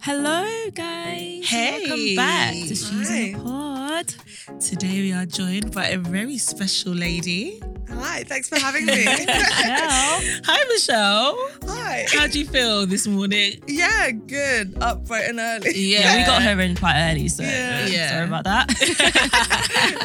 [0.00, 1.48] Hello, guys.
[1.48, 1.84] Hey.
[1.88, 3.40] Welcome back to She's in Hi.
[3.40, 4.14] a Pod.
[4.60, 7.60] Today we are joined by a very special lady.
[7.90, 9.04] Hi, thanks for having me.
[9.06, 11.36] Hi, Michelle.
[11.66, 12.06] Hi.
[12.12, 13.62] How do you feel this morning?
[13.66, 14.76] Yeah, good.
[14.82, 15.72] Up bright and early.
[15.74, 17.86] Yeah, we got her in quite early, so Yeah.
[17.86, 18.10] Yeah.
[18.10, 18.66] sorry about that.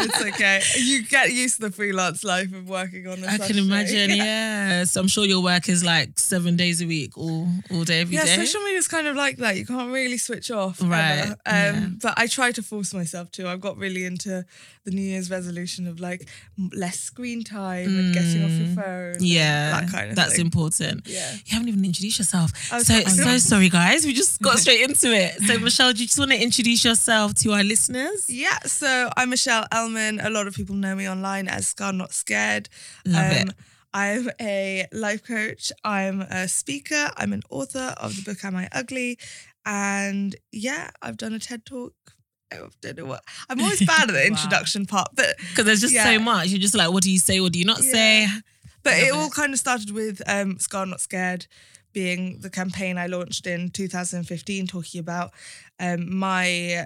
[0.06, 0.62] it's okay.
[0.78, 4.12] You get used to the freelance life of working on a I can imagine.
[4.12, 4.86] Yeah.
[4.86, 8.16] So I'm sure your work is like seven days a week, all all day, every
[8.16, 8.36] Yeah, day.
[8.46, 9.58] social media is kind of like that.
[9.58, 10.82] You can't really switch off.
[10.82, 11.30] Right.
[11.30, 11.88] Um, yeah.
[12.02, 13.48] But I try to force myself to.
[13.50, 14.46] I've got really into
[14.86, 16.30] the New Year's resolution of like
[16.74, 19.16] less screen time and getting off your phone.
[19.16, 19.18] Mm.
[19.20, 20.46] Yeah, that kind of that's thing.
[20.46, 21.08] important.
[21.08, 21.32] Yeah.
[21.34, 22.56] You haven't even introduced yourself.
[22.56, 23.06] So sorry.
[23.06, 24.06] so sorry, guys.
[24.06, 25.42] We just got straight into it.
[25.42, 28.30] So Michelle, do you just want to introduce yourself to our listeners?
[28.30, 30.20] Yeah, so I'm Michelle Elman.
[30.20, 32.70] A lot of people know me online as Scarred Not Scared.
[33.06, 33.50] Um, Love it.
[33.94, 35.72] I'm a life coach.
[35.84, 37.12] I'm a speaker.
[37.16, 39.20] I'm an author of the book Am I Ugly?
[39.66, 41.94] And yeah, I've done a TED talk.
[42.54, 43.24] I don't know what.
[43.50, 46.04] I'm always bad at the introduction part, but Because there's just Yeah.
[46.06, 46.50] so much.
[46.50, 47.40] You're just like, what do you say?
[47.40, 47.92] What do you not Yeah.
[47.92, 48.28] say?
[48.84, 51.48] but it Love all kind of started with um, Scarred Not Scared
[51.94, 55.32] being the campaign I launched in 2015, talking about
[55.80, 56.86] um, my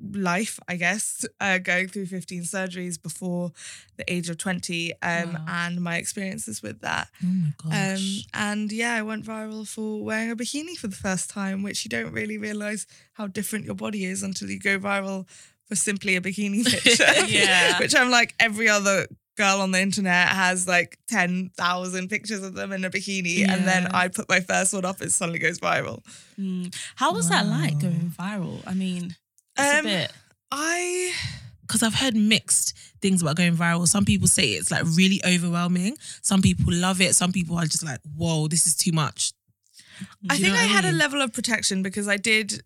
[0.00, 3.52] life, I guess, uh, going through 15 surgeries before
[3.96, 5.44] the age of 20 um, Wow.
[5.48, 7.08] and my experiences with that.
[7.22, 7.26] Oh
[7.64, 11.62] my Um, and yeah, I went viral for wearing a bikini for the first time,
[11.62, 15.26] which you don't really realize how different your body is until you go viral
[15.66, 17.26] for simply a bikini picture.
[17.26, 17.78] Yeah.
[17.80, 22.72] which I'm like every other girl on the internet has like 10,000 pictures of them
[22.72, 23.46] in a bikini.
[23.48, 26.04] And then I put my first one up, it suddenly goes viral.
[26.38, 26.74] Mm.
[26.96, 28.62] How was that like going viral?
[28.66, 29.14] I mean,
[29.58, 30.12] it's a Um, bit.
[30.50, 31.12] I,
[31.62, 33.86] because I've heard mixed things about going viral.
[33.86, 35.96] Some people say it's like really overwhelming.
[36.22, 37.14] Some people love it.
[37.14, 39.32] Some people are just like, whoa, this is too much.
[40.30, 42.62] I Do you think I what had a level of protection because I did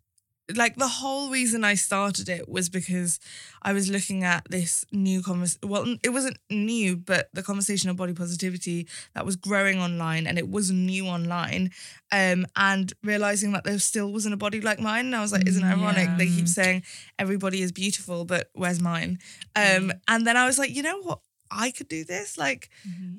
[0.57, 3.19] like the whole reason I started it was because
[3.63, 7.97] I was looking at this new convers well it wasn't new but the conversation of
[7.97, 11.71] body positivity that was growing online and it was new online
[12.11, 15.07] um and realizing that there still wasn't a body like mine.
[15.07, 16.09] And I was like isn't it ironic?
[16.19, 16.83] They keep saying
[17.19, 19.19] everybody is beautiful but where's mine?
[19.57, 21.21] Um and then I was like you know what?
[21.55, 22.39] I could do this.
[22.39, 22.71] Like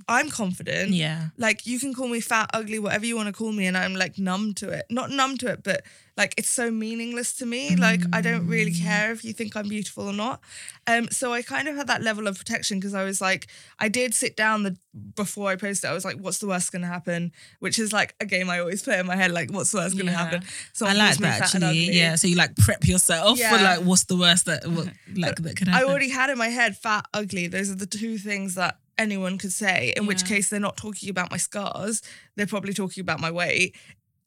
[0.08, 0.92] I'm confident.
[0.92, 1.28] Yeah.
[1.38, 3.94] like you can call me fat, ugly, whatever you want to call me, and I'm
[3.96, 4.86] like numb to it.
[4.90, 5.84] Not numb to it, but
[6.16, 7.76] like it's so meaningless to me.
[7.76, 8.82] Like I don't really Mm.
[8.84, 10.42] care if you think I'm beautiful or not.
[10.86, 13.48] Um, so I kind of had that level of protection because I was like,
[13.80, 14.78] I did sit down the
[15.16, 15.90] before I posted.
[15.90, 17.32] I was like, what's the worst gonna happen?
[17.60, 19.32] Which is like a game I always play in my head.
[19.32, 20.18] Like, what's the worst gonna Yeah.
[20.24, 20.44] happen?
[20.74, 21.92] So I like that actually.
[21.98, 22.16] Yeah.
[22.16, 25.68] So you like prep yourself for like what's the worst that what, like that could
[25.68, 25.84] happen.
[25.84, 27.48] I already had in my head fat, ugly.
[27.48, 29.94] Those are the two things that anyone could say.
[29.98, 32.04] In which case, they're not talking about my scars.
[32.36, 33.76] They're probably talking about my weight.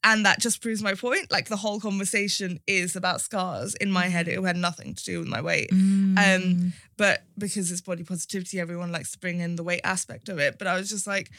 [0.03, 1.31] And that just proves my point.
[1.31, 3.75] Like the whole conversation is about scars.
[3.75, 5.69] In my head, it had nothing to do with my weight.
[5.71, 6.17] Mm.
[6.17, 10.39] Um, but because it's body positivity, everyone likes to bring in the weight aspect of
[10.39, 10.57] it.
[10.59, 11.29] But I was just like,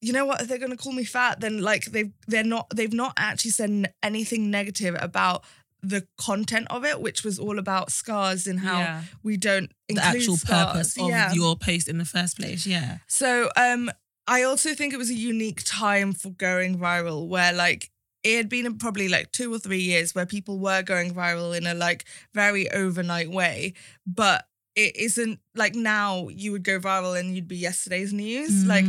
[0.00, 0.40] you know what?
[0.40, 3.92] If they're gonna call me fat, then like they've they're not they've not actually said
[4.02, 5.44] anything negative about
[5.82, 9.02] the content of it, which was all about scars and how Yeah.
[9.22, 10.66] we don't the actual scars.
[10.72, 11.32] purpose of yeah.
[11.32, 12.66] your post in the first place.
[12.66, 12.98] Yeah.
[13.08, 13.90] So um
[14.30, 17.90] I also think it was a unique time for going viral where like
[18.22, 21.66] it had been probably like two or three years where people were going viral in
[21.66, 23.74] a like very overnight way,
[24.06, 24.46] but
[24.76, 28.64] it isn't like now you would go viral and you'd be yesterday's news.
[28.66, 28.84] Like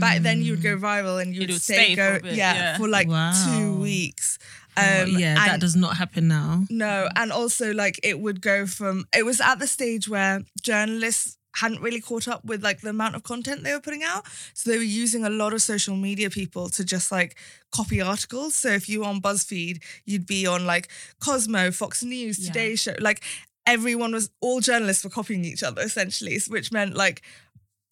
[0.00, 2.34] back then you would go viral and you would, would stay stay go for bit,
[2.34, 2.76] yeah, yeah.
[2.78, 3.32] for like Wow.
[3.46, 4.38] two weeks.
[4.76, 6.64] Um yeah, that does not happen now.
[6.68, 11.36] no, and also like it would go from it was at the stage where journalists
[11.56, 14.24] hadn't really caught up with like the amount of content they were putting out.
[14.54, 17.36] So they were using a lot of social media people to just like
[17.72, 18.54] copy articles.
[18.54, 20.88] So if you were on BuzzFeed, you'd be on like
[21.20, 22.52] Cosmo, Fox News, Yeah.
[22.52, 22.94] Today Show.
[23.00, 23.24] Like
[23.66, 27.22] everyone was all journalists were copying each other essentially, which meant like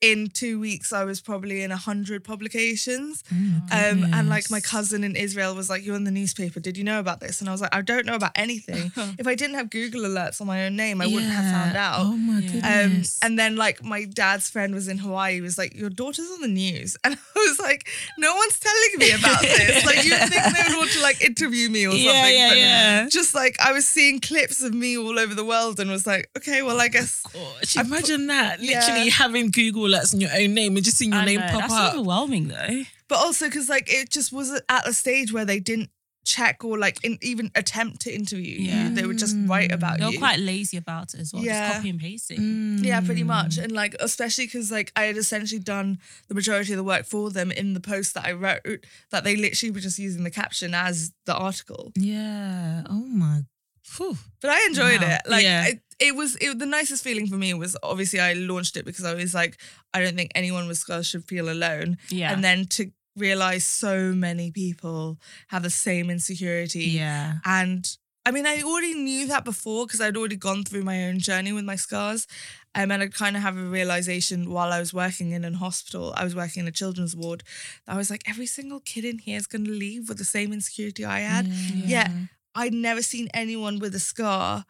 [0.00, 3.24] in two weeks I was probably in a hundred publications.
[3.30, 6.60] Um, and like my cousin in Israel was like, You're in the newspaper.
[6.60, 7.40] Did you know about this?
[7.40, 8.92] And I was like, I don't know about anything.
[9.18, 12.00] if I didn't have Google alerts on my own name, I wouldn't have found out.
[12.00, 12.82] Oh my Yeah.
[12.84, 13.18] Um, goodness.
[13.22, 15.34] and then like my dad's friend was in Hawaii.
[15.34, 18.98] He was like, "Your daughter's on the news," and I was like, "No one's telling
[18.98, 19.84] me about this.
[19.88, 22.56] Like you think they would want to like interview me or something?" Yeah, yeah, but
[22.58, 23.08] yeah.
[23.08, 26.30] Just like I was seeing clips of me all over the world, and was like,
[26.36, 28.60] "Okay, well, I guess." Gosh, I put- imagine that.
[28.62, 28.78] Yeah.
[28.80, 31.46] Literally having Google alerts on your own name and just seeing your I name know,
[31.48, 31.94] pop That's up.
[31.94, 32.82] overwhelming though.
[33.08, 35.90] But also because like it just was at a stage where they didn't
[36.24, 38.88] check or like in, even attempt to interview Yeah.
[38.88, 38.94] you.
[38.94, 40.18] They would just write about You're you.
[40.18, 41.42] quite lazy about it as well.
[41.42, 41.68] Yeah.
[41.68, 42.38] Just copy and pasting.
[42.38, 42.84] Mm.
[42.84, 43.56] Yeah, pretty much.
[43.56, 45.98] And like, especially because like I had essentially done
[46.28, 49.36] the majority of the work for them in the post that I wrote, that they
[49.36, 51.92] literally were just using the caption as the article.
[51.96, 52.82] Yeah.
[52.90, 53.40] Oh my.
[53.84, 54.18] Phew.
[54.42, 55.14] But I enjoyed Wow.
[55.24, 55.30] it.
[55.30, 55.66] Like, Yeah.
[55.68, 59.04] it, it was it, the nicest feeling for me was obviously I launched it because
[59.04, 59.58] I was like,
[59.92, 61.98] I don't think anyone with scars should feel alone.
[62.10, 62.32] Yeah.
[62.32, 65.18] And then to realize so many people
[65.48, 66.84] have the same insecurity.
[66.84, 67.38] Yeah.
[67.44, 71.18] And I mean, I already knew that before because I'd already gone through my own
[71.18, 72.26] journey with my scars.
[72.74, 76.12] Um, and I'd kind of have a realization while I was working in an hospital,
[76.16, 77.42] I was working in a children's ward,
[77.88, 80.52] I was like, every single kid in here is going to leave with the same
[80.52, 81.46] insecurity I had.
[81.46, 82.10] Yet
[82.54, 84.64] I'd never seen anyone with a scar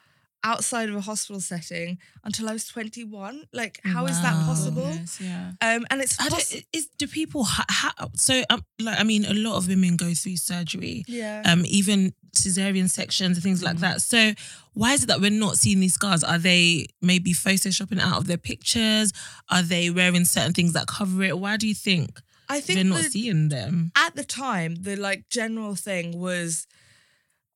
[0.45, 3.45] outside of a hospital setting until I was 21.
[3.53, 4.83] Like, how is that possible?
[4.87, 5.53] Goodness, yeah.
[5.61, 9.03] Um, and it's I poss- don't, is do people ha, ha, so um, like I
[9.05, 11.43] mean a lot of women go through surgery yeah.
[11.45, 14.33] um even cesarean sections and things like that so
[14.75, 18.27] why is it that we're not seeing these scars are they maybe photoshopping out of
[18.27, 19.13] their pictures
[19.51, 22.87] are they wearing certain things that cover it why do you think I we're think
[22.89, 26.67] not the- seeing them at the time, the like general thing was,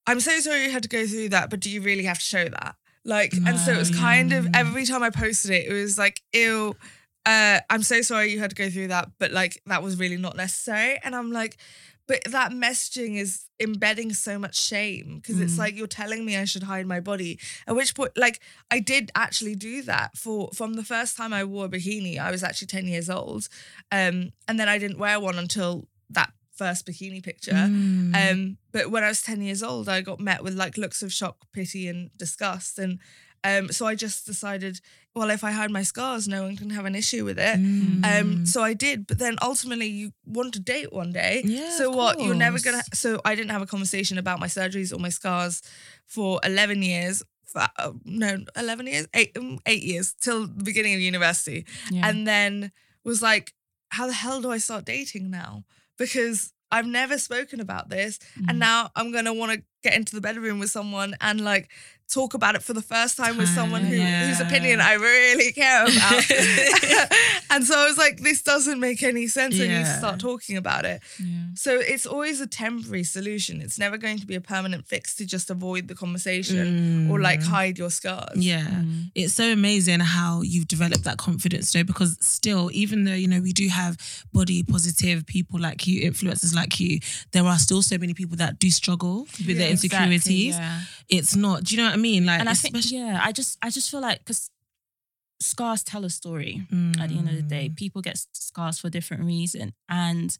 [0.07, 2.25] I'm so sorry you had to go through that, but do you really have to
[2.25, 2.77] show that?
[3.05, 4.51] Like, and so it was kind of yeah.
[4.55, 6.77] every time I posted it, it was like, ew,
[7.27, 10.17] uh, I'm so sorry you had to go through that, but like that was really
[10.17, 11.01] not necessary.
[11.03, 11.57] And I'm like,
[12.09, 15.59] but that messaging is embedding so much shame because it's Mm.
[15.59, 17.39] like you're telling me I should hide my body.
[17.67, 18.41] At which point, like
[18.71, 22.19] I did actually do that for from the first time I wore a bikini.
[22.19, 23.49] I was actually ten years old,
[23.93, 27.53] um, and then I didn't wear one until that first bikini picture.
[27.53, 28.15] Mm.
[28.33, 31.13] Um, but when I was 10 years old, I got met with like looks of
[31.13, 32.79] shock, pity, and disgust.
[32.79, 32.99] And
[33.45, 34.81] um, so I just decided,
[35.15, 37.59] well, if I hide my scars, no one can have an issue with it.
[37.59, 38.05] Mm.
[38.21, 41.43] Um, so I did, but then ultimately you want to date one day.
[41.45, 42.21] Yeah, So what?
[42.21, 42.83] You're never gonna.
[42.95, 45.63] So I didn't have a conversation about my surgeries or my scars
[46.07, 47.23] for 11 years.
[47.47, 52.09] For, uh, no, 11 years, eight, um, eight years till the beginning of university Yeah.
[52.09, 52.73] and then
[53.05, 53.53] was like,
[53.91, 55.65] how the hell do I start dating now?
[56.03, 58.19] Because I've never spoken about this.
[58.39, 58.51] Mm.
[58.51, 61.71] And now I'm going to want to get into the bedroom with someone and like
[62.13, 65.53] talk about it for the first time with someone who, Time, whose opinion I really
[65.53, 66.25] care about.
[67.51, 69.55] and so I was like, this doesn't make any sense.
[69.57, 71.03] I need to start talking about it.
[71.19, 71.27] yeah.
[71.55, 73.61] So it's always a temporary solution.
[73.61, 77.41] It's never going to be a permanent fix to just avoid the conversation or like
[77.41, 77.47] Mm.
[77.47, 78.37] hide your scars.
[78.37, 78.67] Yeah.
[78.67, 79.11] Mm.
[79.15, 83.41] It's so amazing how you've developed that confidence though, because still, even though, you know,
[83.41, 83.97] we do have
[84.33, 87.01] body positive people like you, influencers like you,
[87.33, 90.57] there are still so many people that do struggle with their Yeah, Exactly, insecurities.
[90.57, 90.81] yeah.
[91.19, 92.25] It's not, do you know what I mean?
[92.27, 94.51] Like, and I think yeah, I just I just feel like because
[95.41, 96.67] scars tell a story.
[97.01, 97.77] At the end of the day, Mm.
[97.77, 100.37] people get scars for different reason, and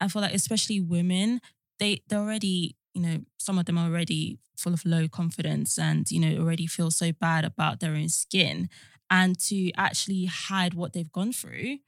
[0.00, 1.40] I feel like especially women,
[1.78, 6.10] they they're already you know some of them are already full of low confidence and
[6.10, 8.68] you know already feel so bad about their own skin,
[9.10, 11.78] and to actually hide what they've gone through.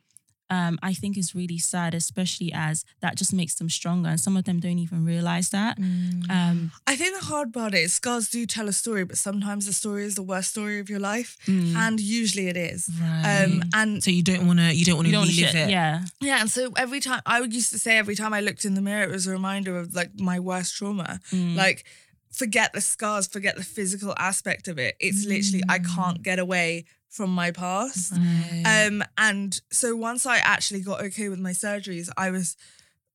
[0.48, 4.36] Um, I think is really sad, especially as that just makes them stronger, and some
[4.36, 5.78] of them don't even realize that.
[5.78, 6.30] Mm.
[6.30, 9.72] Um, I think the hard part is scars do tell a story, but sometimes the
[9.72, 11.36] story is the worst story of your life.
[11.46, 11.74] mm.
[11.74, 12.88] And usually it is.
[13.00, 13.44] right.
[13.44, 15.52] Um, and so you don't want to, you don't want you to don't relive wanna
[15.52, 15.70] shit- it.
[15.70, 18.64] yeah, yeah, and so every time I would used to say every time I looked
[18.64, 21.18] in the mirror, it was a reminder of like my worst trauma.
[21.32, 21.56] Mm.
[21.56, 21.84] Like,
[22.30, 24.94] forget the scars, forget the physical aspect of it.
[25.00, 26.84] It's literally I can't get away
[27.16, 28.12] from my past.
[28.12, 28.86] Right.
[28.86, 32.56] Um, and so once I actually got okay with my surgeries, I was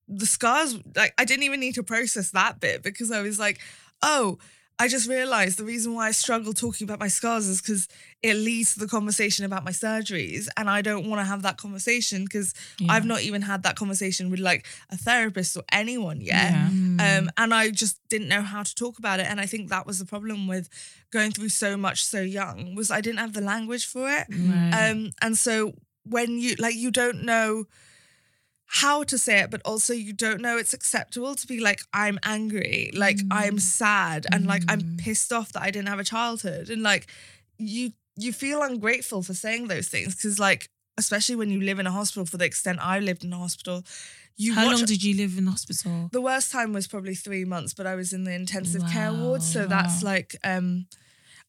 [0.07, 3.59] the scars like I didn't even need to process that bit because I was like,
[4.02, 4.40] oh,
[4.80, 7.87] I just realized the reason why I struggle talking about my scars is because
[8.23, 10.47] it leads to the conversation about my surgeries.
[10.57, 12.56] And I don't want to have that conversation because
[12.90, 16.51] I've not even had that conversation with like a therapist or anyone yet.
[16.51, 16.68] Yeah.
[17.19, 19.28] Um, and I just didn't know how to talk about it.
[19.28, 20.68] And I think that was the problem with
[21.11, 24.25] going through so much so young was I didn't have the language for it.
[24.30, 24.90] Right.
[24.90, 25.73] Um, and so
[26.04, 27.66] when you like you don't know
[28.73, 32.18] how to say it, but also you don't know it's acceptable to be like, I'm
[32.23, 36.69] angry, like I'm sad, and like I'm pissed off that I didn't have a childhood.
[36.69, 37.07] And like
[37.57, 41.87] you you feel ungrateful for saying those things because like especially when you live in
[41.87, 43.83] a hospital for the extent I lived in a hospital,
[44.37, 46.09] you How watch- long did you live in hospital?
[46.11, 49.44] the worst time was probably three months, but I was in the intensive care ward.
[49.44, 50.87] So that's like um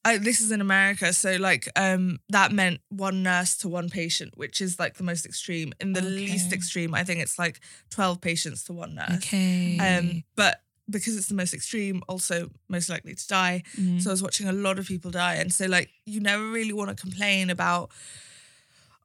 [0.04, 1.12] I, this is in America.
[1.12, 5.24] So like um that meant one nurse to one patient, which is like the most
[5.26, 5.72] extreme.
[5.80, 9.16] In the least extreme, I think it's like 12 patients to one nurse.
[9.18, 9.78] Okay.
[9.78, 13.62] Um but because it's the most extreme, also most likely to die.
[13.80, 14.02] Mm.
[14.02, 15.36] So I was watching a lot of people die.
[15.36, 17.90] And so like you never really want to complain about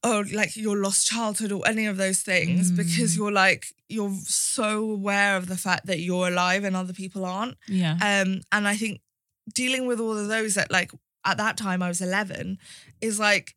[0.03, 3.17] oh, like your lost childhood or any of those things because Mm.
[3.17, 7.57] you're like, you're so aware of the fact that you're alive and other people aren't.
[7.67, 7.93] Yeah.
[7.93, 9.01] Um, and I think
[9.53, 10.91] dealing with all of those at like
[11.25, 12.57] at that time I was 11
[13.01, 13.55] is like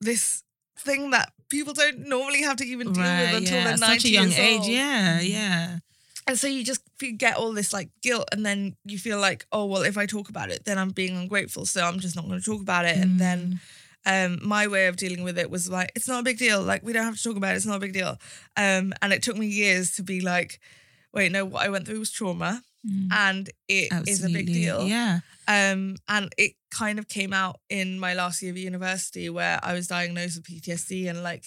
[0.00, 0.42] this
[0.78, 3.64] thing that people don't normally have to even deal with until yeah.
[3.64, 4.60] they're At 90 such a young age.
[4.60, 4.68] old.
[4.68, 5.78] Yeah, yeah.
[6.26, 6.82] And so you just
[7.16, 10.28] get all this like guilt, and then you feel like, oh well, if I talk
[10.28, 12.98] about it, then I'm being ungrateful, so I'm just not going to talk about it.
[12.98, 13.60] And then
[14.04, 16.62] um, my way of dealing with it was like, it's not a big deal.
[16.62, 17.56] Like we don't have to talk about it.
[17.56, 18.18] It's not a big deal.
[18.58, 20.60] Um, and it took me years to be like,
[21.14, 23.08] wait, no, what I went through was trauma, Mm.
[23.12, 24.86] and it is a big deal.
[24.86, 25.20] Yeah.
[25.46, 29.74] Um, and it kind of came out in my last year of university where I
[29.74, 31.44] was diagnosed with PTSD and like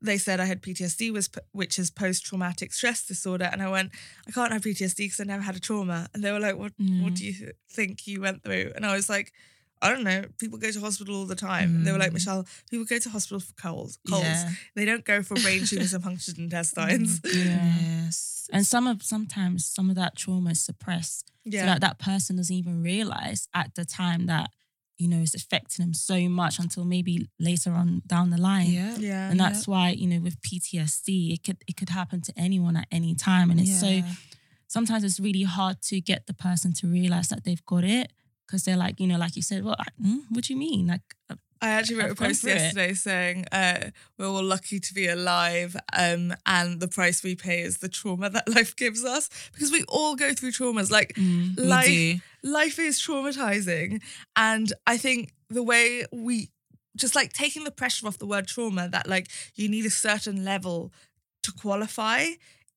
[0.00, 3.90] they said I had PTSD, was which is post traumatic stress disorder, and I went,
[4.26, 6.72] I can't have PTSD because I never had a trauma, and they were like, what
[7.02, 8.72] What do you think you went through?
[8.74, 9.32] And I was like.
[9.80, 10.24] I don't know.
[10.38, 11.76] People go to hospital all the time.
[11.76, 12.14] And they were like, Mm.
[12.14, 13.98] Michelle, people go to hospital for colds.
[14.08, 14.24] Colds.
[14.24, 14.50] Yeah.
[14.74, 17.20] They don't go for brain tumors and punctured intestines.
[17.24, 17.74] Yeah.
[17.80, 18.48] Yes.
[18.52, 21.30] And some of sometimes some of that trauma is suppressed.
[21.44, 21.60] Yeah.
[21.60, 24.50] So that that person doesn't even realize at the time that,
[24.96, 28.70] you know, it's affecting them so much until maybe later on down the line.
[28.70, 28.96] yeah.
[28.98, 29.30] yeah.
[29.30, 32.86] And that's why, you know, with PTSD, it could it could happen to anyone at
[32.90, 33.50] any time.
[33.50, 34.02] And it's so
[34.66, 38.12] sometimes it's really hard to get the person to realize that they've got it.
[38.48, 40.86] Because they're like, you know, like you said, well, I, hmm, what do you mean?
[40.86, 42.54] Like, uh, I actually wrote I've a post through it.
[42.54, 47.60] yesterday saying uh, we're all lucky to be alive, um, and the price we pay
[47.60, 50.90] is the trauma that life gives us because we all go through traumas.
[50.90, 54.00] Like mm, life, life is traumatizing,
[54.34, 56.50] and I think the way we
[56.96, 60.44] just like taking the pressure off the word trauma that like you need a certain
[60.44, 60.92] level
[61.42, 62.26] to qualify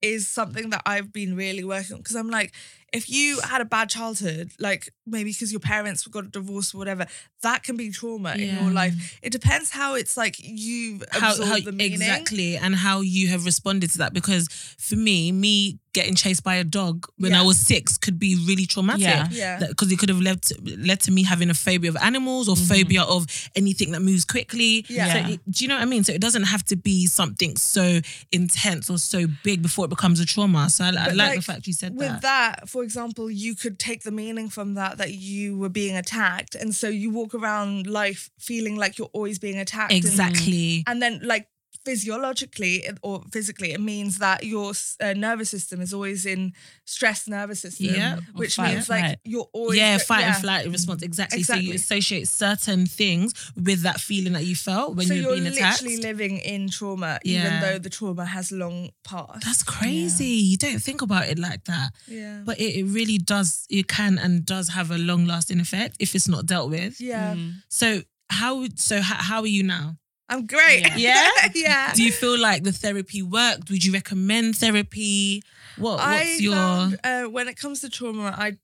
[0.02, 2.54] is something that I've been really working on because I'm like,
[2.94, 6.78] if you had a bad childhood, like maybe because your parents got a divorce or
[6.78, 7.06] whatever,
[7.42, 9.18] that can be trauma in your life.
[9.22, 11.94] It depends how it's like you've how, how the meaning.
[11.94, 16.56] exactly and how you have responded to that because for me me getting chased by
[16.56, 17.42] a dog when Yeah.
[17.42, 19.28] I was six could be really traumatic Yeah.
[19.32, 19.68] Yeah.
[19.68, 22.56] because it could have led to, led to me having a phobia of animals or
[22.56, 22.74] mm-hmm.
[22.74, 25.14] phobia of anything that moves quickly Yeah.
[25.14, 27.58] so it, do you know what I mean so it doesn't have to be something
[27.58, 28.00] so
[28.32, 31.42] intense or so big before it becomes a trauma so I, I But, like, the
[31.42, 34.76] fact you said with that With that, for example, you could take the meaning from
[34.76, 39.10] that that you were being attacked, and so you walk around life feeling like you're
[39.14, 39.92] always being attacked.
[39.92, 41.48] and- exactly And, then, like
[41.86, 46.54] physiologically or physically, it means that your uh, nervous system is always in
[46.86, 47.88] stress nervous system.
[47.88, 48.20] Yeah.
[48.36, 49.20] Which means like flight.
[49.24, 51.44] you're always yeah, fight and flight response exactly.
[51.44, 55.36] So you associate certain things with that feeling that you felt when so you were
[55.36, 55.84] you're being attacked.
[55.84, 59.46] literally living in trauma, even though the trauma has long passed.
[59.46, 60.26] That's crazy.
[60.26, 61.92] You don't think about it like that.
[62.08, 62.42] yeah.
[62.44, 66.16] But it, it really does, it can and does have a long lasting effect if
[66.16, 67.00] it's not dealt with.
[67.00, 67.54] yeah, mm.
[67.70, 69.98] So, how so how, how are you now?
[70.32, 70.88] I'm great.
[70.96, 71.12] Yeah.
[71.22, 71.30] Yeah?
[71.54, 71.94] yeah.
[71.94, 73.70] Do you feel like the therapy worked?
[73.70, 75.44] Would you recommend therapy?
[75.78, 78.58] What I what's your found, uh, when it comes to trauma, I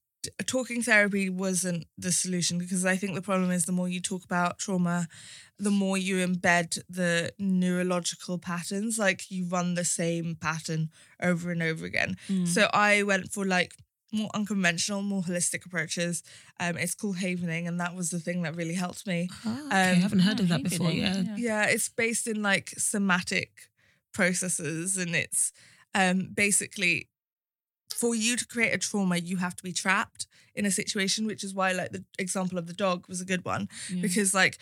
[0.46, 4.24] talking therapy wasn't the solution because I think the problem is the more you talk
[4.24, 5.08] about trauma,
[5.60, 8.98] the more you embed the neurological patterns.
[8.98, 10.90] Like you run the same pattern
[11.22, 12.16] over and over again.
[12.30, 12.48] Mm.
[12.48, 13.74] So I went for like
[14.12, 16.24] more unconventional, more holistic approaches.
[16.60, 19.30] Um, it's called havening, and that was the thing that really helped me.
[19.46, 20.88] Oh, okay, I Um, haven't heard of Yeah, that before.
[20.88, 21.36] maybe Yeah.
[21.38, 23.52] Yeah, it's based in like somatic
[24.14, 25.52] processes, and it's
[25.94, 27.10] um basically
[27.96, 31.44] for you to create a trauma, you have to be trapped in a situation, which
[31.44, 34.02] is why like the example of the dog was a good one Yeah.
[34.02, 34.58] because like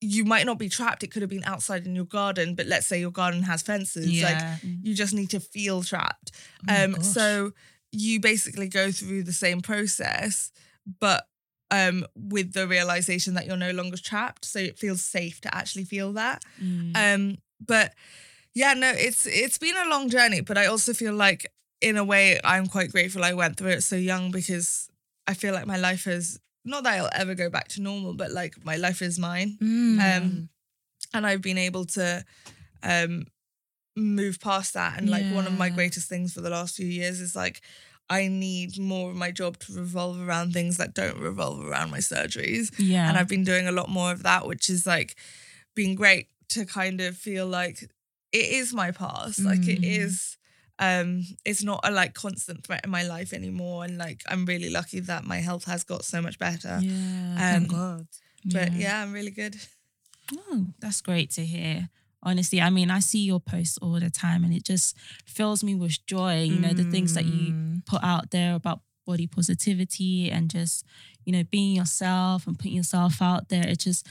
[0.00, 1.02] you might not be trapped.
[1.02, 4.06] It could have been outside in your garden, but let's say your garden has fences.
[4.22, 4.56] Like Yeah.
[4.82, 6.32] you just need to feel trapped.
[6.68, 7.04] Oh um, gosh.
[7.04, 7.52] so
[7.92, 10.50] you basically go through the same process,
[10.98, 11.26] but
[11.70, 14.44] um, with the realization that you're no longer trapped.
[14.44, 16.42] So it feels safe to actually feel that.
[16.62, 16.96] Mm.
[16.96, 17.94] Um, but
[18.54, 22.04] yeah, no, it's it's been a long journey, but I also feel like in a
[22.04, 24.88] way I'm quite grateful I went through it so young because
[25.26, 28.30] I feel like my life has not that I'll ever go back to normal, but
[28.30, 29.58] like my life is mine.
[29.60, 30.16] Mm.
[30.16, 30.48] Um,
[31.14, 32.24] and I've been able to
[32.82, 33.26] um
[33.96, 34.98] move past that.
[34.98, 37.60] And like one of my greatest things for the last few years is like
[38.10, 41.98] I need more of my job to revolve around things that don't revolve around my
[41.98, 43.08] surgeries yeah.
[43.08, 45.16] and I've been doing a lot more of that, which is like
[45.74, 47.82] been great to kind of feel like
[48.32, 49.40] it is my past.
[49.40, 50.36] Like it Mm.
[50.78, 53.84] um it's not a like constant threat in my life anymore.
[53.84, 56.80] And like I'm really lucky that my health has got so much better.
[56.82, 57.36] yeah.
[57.38, 58.06] Thank um, God.
[58.44, 59.56] But yeah, I'm really good.
[60.36, 61.88] Oh, that's great to hear.
[62.22, 65.74] Honestly, I mean, I see your posts all the time and it just fills me
[65.74, 66.42] with joy.
[66.42, 67.84] You know, the things that you Mm.
[67.86, 70.84] put out there about body positivity and just,
[71.24, 73.66] you know, being yourself and putting yourself out there.
[73.66, 74.06] It just,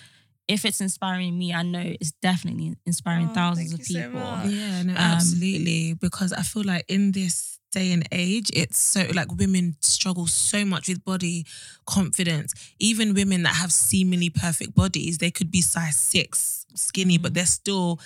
[0.50, 4.10] if it's inspiring me, I know it's definitely inspiring Oh, thousands of thank you so
[4.10, 4.20] people.
[4.20, 4.52] much.
[4.52, 5.94] Yeah, no, Um, absolutely.
[5.94, 10.66] Because I feel like in this day and age, it's so like women struggle so
[10.66, 11.46] much with body
[11.86, 12.54] confidence.
[12.80, 17.46] Even women that have seemingly perfect bodies, they could be size six, skinny, but they're
[17.46, 18.00] still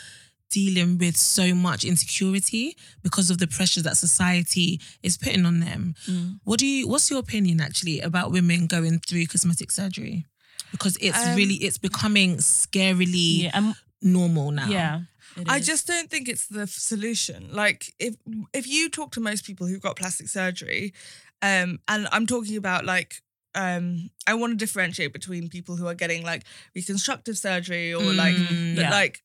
[0.51, 5.95] dealing with so much insecurity because of the pressures that society is putting on them.
[6.07, 6.39] Mm.
[6.43, 10.25] What do you what's your opinion actually about women going through cosmetic surgery?
[10.71, 14.69] Because it's Um, really it's becoming scarily Yeah, normal now.
[14.69, 15.01] yeah.
[15.47, 17.49] I just don't think it's the solution.
[17.51, 18.15] Like if
[18.53, 20.93] if you talk to most people who've got plastic surgery,
[21.41, 23.21] um, and I'm talking about like
[23.53, 26.43] um, I want to differentiate between people who are getting like
[26.75, 28.89] reconstructive surgery or like Mm, but, yeah.
[28.91, 29.23] like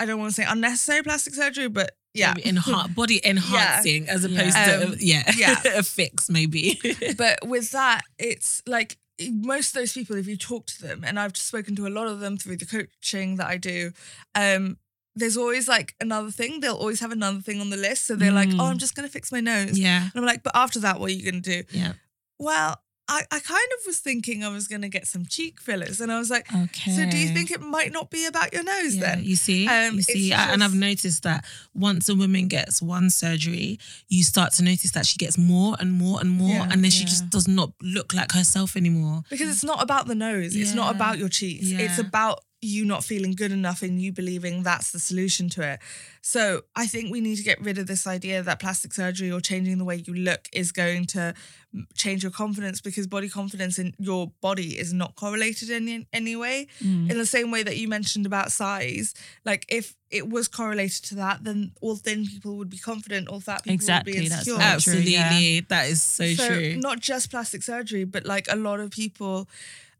[0.00, 4.56] I don't want to say unnecessary plastic surgery, but yeah, enha- body enhancing as opposed
[4.56, 4.76] Yeah.
[4.78, 5.60] to Um, yeah, yeah.
[5.76, 6.80] a fix maybe.
[7.18, 8.98] but with that, it's like
[9.30, 12.06] most of those people, if you talk to them, and I've spoken to a lot
[12.08, 13.92] of them through the coaching that I do,
[14.34, 14.78] um,
[15.16, 16.60] there's always like another thing.
[16.60, 18.06] They'll always have another thing on the list.
[18.06, 18.60] So they're like, Mm.
[18.60, 19.78] oh, I'm just going to fix my nose.
[19.78, 21.68] yeah, And I'm like, but after that, what are you going to do?
[21.78, 21.92] yeah.
[22.38, 26.00] Well, I, I kind of was thinking I was going to get some cheek fillers.
[26.00, 26.90] And I was like, okay.
[26.90, 29.24] so do you think it might not be about your nose Yeah, then?
[29.24, 31.44] you see, Um, you see, I- and I've noticed that
[31.74, 33.78] once a woman gets one surgery,
[34.08, 36.90] you start to notice that she gets more and more and more, Yeah, and then
[36.90, 39.22] she just does not look like herself anymore.
[39.28, 40.56] Because it's not about the nose.
[40.56, 41.66] It's not about your cheeks.
[41.70, 45.80] It's about you not feeling good enough and you believing that's the solution to it.
[46.22, 49.40] So I think we need to get rid of this idea that plastic surgery or
[49.40, 51.34] changing the way you look is going to
[51.94, 56.36] change your confidence because body confidence in your body is not correlated in any, any
[56.36, 56.66] way.
[56.82, 57.10] Mm.
[57.10, 59.12] In the same way that you mentioned about size,
[59.44, 63.40] like if it was correlated to that, then all thin people would be confident, all
[63.40, 64.54] fat people Exactly, would be that's insecure.
[64.54, 65.60] true, Absolutely, yeah.
[65.68, 66.76] that is so, true.
[66.76, 69.48] Not just plastic surgery, but like a lot of people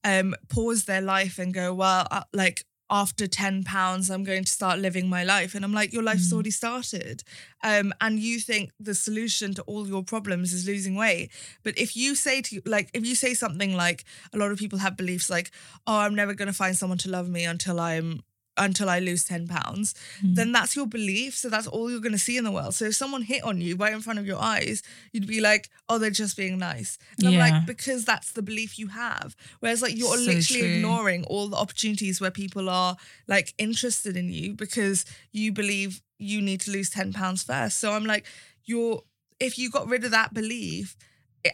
[0.04, 4.52] um pause their life and go, well, uh, like after 10 pounds, I'm going to
[4.52, 5.54] start living my life.
[5.54, 6.34] And I'm like, your life's Mm.
[6.34, 7.24] already started.
[7.62, 11.30] Um, and you think the solution to all your problems is losing weight.
[11.62, 14.78] But if you say to like, if you say something like a lot of people
[14.80, 15.50] have beliefs like,
[15.86, 18.20] oh, I'm never gonna find someone to love me until I'm
[18.56, 20.36] until I lose 10 pounds, Mm.
[20.36, 21.34] then that's your belief.
[21.36, 22.74] So that's all you're going to see in the world.
[22.74, 24.82] So if someone hit on you right in front of your eyes,
[25.12, 26.96] you'd be like, oh, they're just being nice.
[27.18, 29.34] And I'm like, because that's the belief you have.
[29.60, 30.68] Whereas like you're So literally true.
[30.76, 36.40] ignoring all the opportunities where people are like interested in you because you believe you
[36.40, 37.78] need to lose 10 pounds first.
[37.80, 38.24] So I'm like,
[38.64, 39.02] you're,
[39.40, 40.96] if you got rid of that belief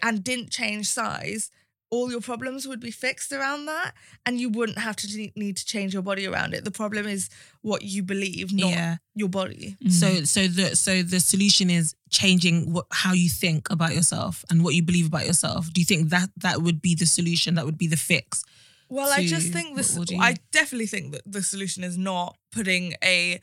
[0.02, 1.50] and didn't change size,
[1.90, 3.92] all your problems would be fixed around that
[4.24, 7.28] and you wouldn't have to need to change your body around it the problem is
[7.62, 8.96] what you believe not yeah.
[9.14, 9.92] your body Mm.
[9.92, 14.62] So, so the so the solution is changing what how you think about yourself and
[14.64, 15.72] what you believe about yourself.
[15.72, 17.54] Do you think that that would be the solution?
[17.54, 18.44] That would be the fix?
[18.92, 21.84] well i just think this what- what do you- i definitely think that the solution
[21.84, 23.40] is not putting a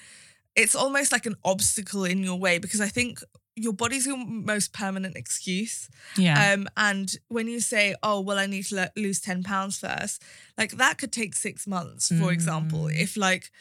[0.55, 3.19] it's almost like an obstacle in your way because i think
[3.59, 6.53] your body's your most permanent excuse yeah.
[6.53, 10.21] Um, and when you say, oh, well, I need to le- lose 10 pounds first,
[10.57, 12.83] like that could take six months, for example.
[12.85, 13.01] Mm.
[13.01, 13.51] If, like,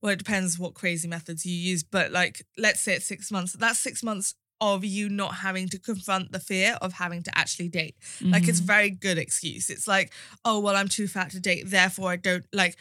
[0.00, 3.52] well, it depends what crazy methods you use, but like, let's say it's six months,
[3.54, 7.68] that's six months of you not having to confront the fear of having to actually
[7.68, 7.96] date.
[8.20, 8.64] Like, it's Mhm.
[8.66, 9.68] very good excuse.
[9.70, 10.12] It's like,
[10.44, 12.76] oh, well, I'm too fat to date, therefore I don't like.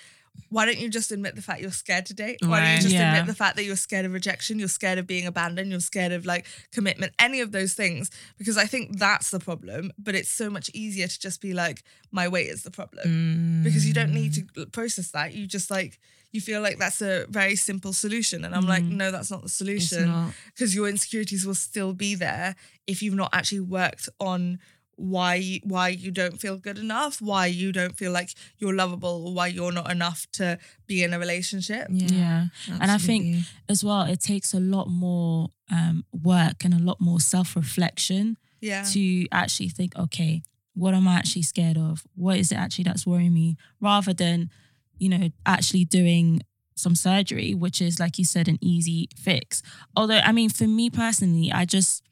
[0.50, 2.40] Why don't you just admit the fact you're scared to date?
[2.42, 3.12] Why don't you just Yeah.
[3.14, 6.12] admit the fact that you're scared of rejection, you're scared of being abandoned, you're scared
[6.12, 8.10] of like commitment, any of those things?
[8.38, 9.92] Because I think that's the problem.
[9.98, 13.62] But it's so much easier to just be like, my weight is the problem.
[13.64, 15.34] Because you don't need to process that.
[15.34, 16.00] You just like,
[16.32, 18.46] you feel like that's a very simple solution.
[18.46, 18.92] And I'm like, Mm.
[18.92, 20.32] no, that's not the solution.
[20.54, 22.56] Because your insecurities will still be there
[22.88, 24.60] if you've not actually worked on
[25.00, 29.34] why you, why you don't feel good enough, why you don't feel like you're lovable,
[29.34, 30.58] why you're not enough to
[30.88, 31.88] be in a relationship.
[31.90, 32.78] Yeah, yeah.
[32.82, 37.00] And I think as well, it takes a lot more um, work and a lot
[37.00, 38.84] more self reflection Yeah.
[38.94, 42.04] to actually think, okay, what am I actually scared of?
[42.16, 43.56] What is it actually that's worrying me?
[43.80, 44.50] Rather than,
[44.98, 46.42] you know, actually doing
[46.76, 49.62] some surgery, which is, like you said, an easy fix.
[49.96, 52.04] Although, I mean, for me personally, I just,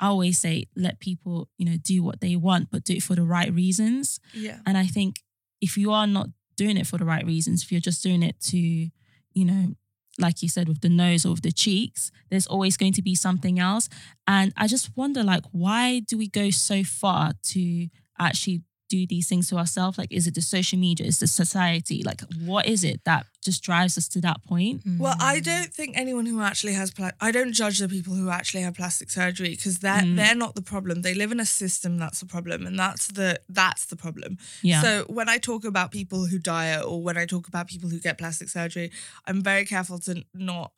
[0.00, 3.14] I always say, let people, you know, do what they want, but do it for
[3.14, 4.20] the right reasons.
[4.32, 4.58] Yeah.
[4.66, 5.20] And I think
[5.60, 8.40] if you are not doing it for the right reasons, if you're just doing it
[8.42, 9.74] to, you know,
[10.18, 13.14] like you said, with the nose or with the cheeks, there's always going to be
[13.14, 13.88] something else.
[14.26, 19.28] And I just wonder, like, why do we go so far to actually do these
[19.28, 19.96] things to ourselves?
[19.98, 21.06] Like, is it the social media?
[21.06, 22.02] Is the society?
[22.04, 24.82] Like, what is it that just drives us to that point?
[24.98, 25.44] Well, I Mm.
[25.44, 28.74] don't think anyone who actually has pla- I don't judge the people who actually have
[28.74, 30.16] plastic surgery because they're Mm.
[30.16, 31.02] they're not the problem.
[31.02, 34.38] They live in a system that's the problem, and that's the that's the problem.
[34.62, 34.82] Yeah.
[34.82, 37.98] So when I talk about people who diet or when I talk about people who
[38.00, 38.90] get plastic surgery,
[39.26, 40.72] I'm very careful to not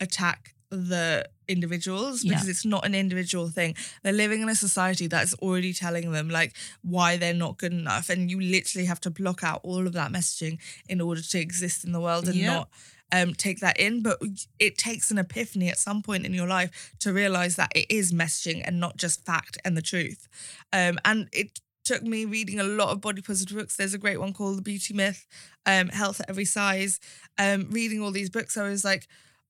[0.00, 2.50] attack the individuals because Yeah.
[2.50, 3.74] it's not an individual thing.
[4.02, 8.08] They're living in a society that's already telling them like why they're not good enough
[8.08, 10.58] and you literally have to block out all of that messaging
[10.88, 12.46] in order to exist in the world and Yep.
[12.52, 12.68] not
[13.12, 14.02] um, take that in.
[14.02, 14.18] But
[14.58, 18.12] it takes an epiphany at some point in your life to realize that it is
[18.12, 20.26] messaging and not just fact and the truth.
[20.72, 23.76] Um, and it took me reading a lot of body positive books.
[23.76, 25.26] There's a great one called The Beauty Myth,
[25.66, 26.98] um, Health at Every Size.
[27.38, 29.06] Um, reading all these books, I was like,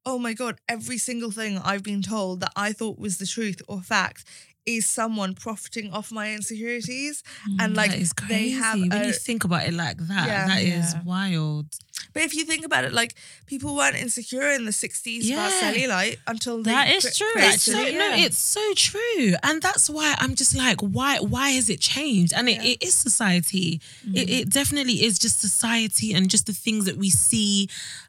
[0.06, 3.60] oh my God, every single thing I've been told that I thought was the truth
[3.68, 4.24] or fact
[4.66, 7.22] is someone profiting off my insecurities.
[7.60, 8.50] And mm, like that is they crazy.
[8.52, 10.46] have when a- you think about it like that, Yeah.
[10.46, 11.02] that is Yeah.
[11.04, 11.66] wild.
[12.12, 13.14] But if you think about it, like
[13.46, 15.60] people weren't insecure in the 60s about Yeah.
[15.72, 17.98] cellulite until they That is cre- true, created It's so, actually, it.
[17.98, 21.18] no, it's so true, and that's why I'm just like, why?
[21.18, 22.32] Why has it changed?
[22.32, 22.70] And it, Yeah.
[22.72, 23.80] it is society.
[24.12, 27.68] It, it definitely is just society, and just the things that we see,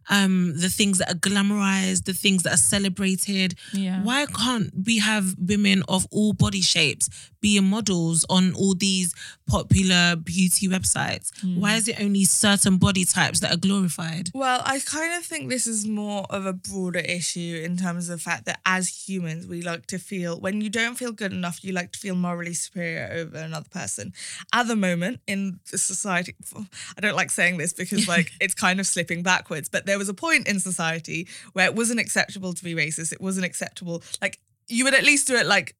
[0.09, 3.55] um, the things that are glamorized, the things that are celebrated.
[3.73, 4.01] Yeah.
[4.03, 7.09] Why can't we have women of all body shapes
[7.41, 9.13] being models on all these
[9.47, 11.31] popular beauty websites?
[11.43, 13.84] Why is it only certain body types that are glorified?
[14.33, 18.17] Well, I kind of think this is more of a broader issue in terms of
[18.17, 21.63] the fact that as humans, we like to feel when you don't feel good enough,
[21.63, 24.13] you like to feel morally superior over another person.
[24.53, 26.35] At the moment in the society,
[26.97, 30.09] I don't like saying this because like it's kind of slipping backwards, but there was
[30.09, 33.11] a point in society where it wasn't acceptable to be racist.
[33.11, 34.03] It wasn't acceptable.
[34.21, 35.75] Like you would at least do it like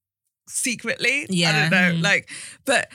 [0.48, 1.26] secretly.
[1.30, 1.50] Yeah.
[1.50, 2.00] I don't know.
[2.00, 2.04] Mm.
[2.04, 2.30] Like,
[2.66, 2.90] but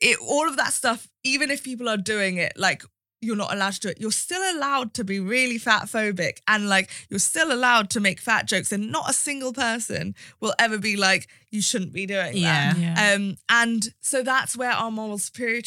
[0.00, 2.84] it all of that stuff, even if people are doing it, like
[3.20, 4.00] you're not allowed to do it.
[4.00, 8.20] You're still allowed to be really fat phobic and like you're still allowed to make
[8.20, 12.36] fat jokes and not a single person will ever be like you shouldn't be doing
[12.36, 12.74] Yeah.
[12.74, 12.78] that.
[12.80, 13.14] Yeah.
[13.14, 15.62] Um and so that's where our moral superior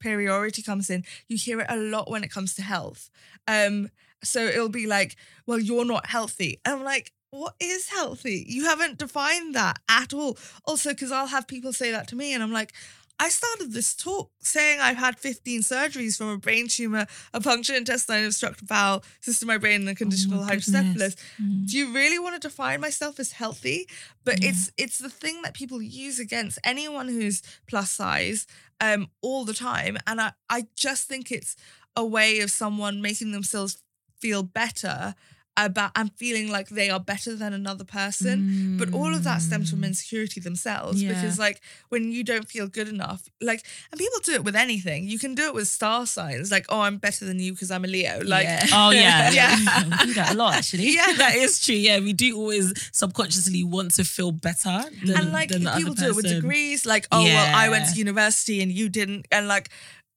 [0.00, 1.04] superiority comes in.
[1.28, 3.10] You hear it a lot when it comes to health.
[3.46, 3.90] Um
[4.22, 5.16] so it'll be like,
[5.46, 6.60] well you're not healthy.
[6.64, 8.44] And I'm like what is healthy?
[8.48, 10.36] You haven't defined that at all.
[10.64, 12.72] Also, because I'll have people say that to me, and I'm like,
[13.20, 17.76] I started this talk saying I've had 15 surgeries from a brain tumor, a punctured
[17.76, 20.66] intestine, obstructed bowel, cyst in my brain, and a condition my called goodness.
[20.72, 21.16] hydrocephalus.
[21.40, 21.68] Mm.
[21.70, 23.86] Do you really want to define myself as healthy?
[24.24, 24.48] But Yeah.
[24.50, 28.46] it's it's the thing that people use against anyone who's plus size
[28.80, 29.98] um all the time.
[30.06, 31.56] And I, I just think it's
[31.94, 33.76] a way of someone making themselves
[34.18, 35.14] feel better
[35.56, 38.76] about and feeling like they are better than another person.
[38.78, 39.86] But all of that stems from Mm.
[39.88, 41.12] insecurity themselves Yeah.
[41.12, 41.60] because, like,
[41.90, 45.08] when you don't feel good enough, like, and people do it with anything.
[45.08, 47.84] You can do it with star signs, like, oh, I'm better than you because I'm
[47.84, 48.20] a Leo.
[48.24, 48.66] Like, Yeah.
[48.72, 49.84] Oh yeah, Yeah.
[49.84, 50.94] we do that a lot actually.
[50.98, 51.74] yeah, that is true.
[51.74, 54.84] Yeah, we do always subconsciously want to feel better.
[55.04, 58.62] Than, and like people do it with degrees, like, oh, well, I went to university
[58.62, 59.26] and you didn't.
[59.32, 59.68] And like,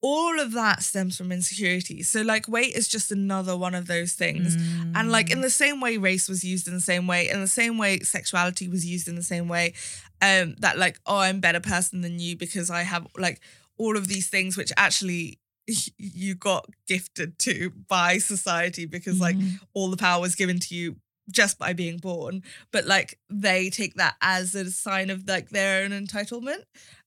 [0.06, 2.04] all of that stems from insecurity.
[2.04, 4.56] So, like, weight is just another one of those things.
[4.96, 7.48] And like in the same way race was used in the same way, in the
[7.48, 9.74] same way sexuality was used in the same way,
[10.22, 13.40] um, that like, oh, I'm a better person than you because I have like
[13.78, 15.40] all of these things which actually
[15.98, 19.60] you got gifted to by society because like Mhm.
[19.74, 20.98] all the power was given to you
[21.32, 22.44] just by being born.
[22.74, 26.64] But like they take that as a sign of like their own entitlement.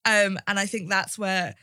[0.07, 1.55] Um, and I think that's where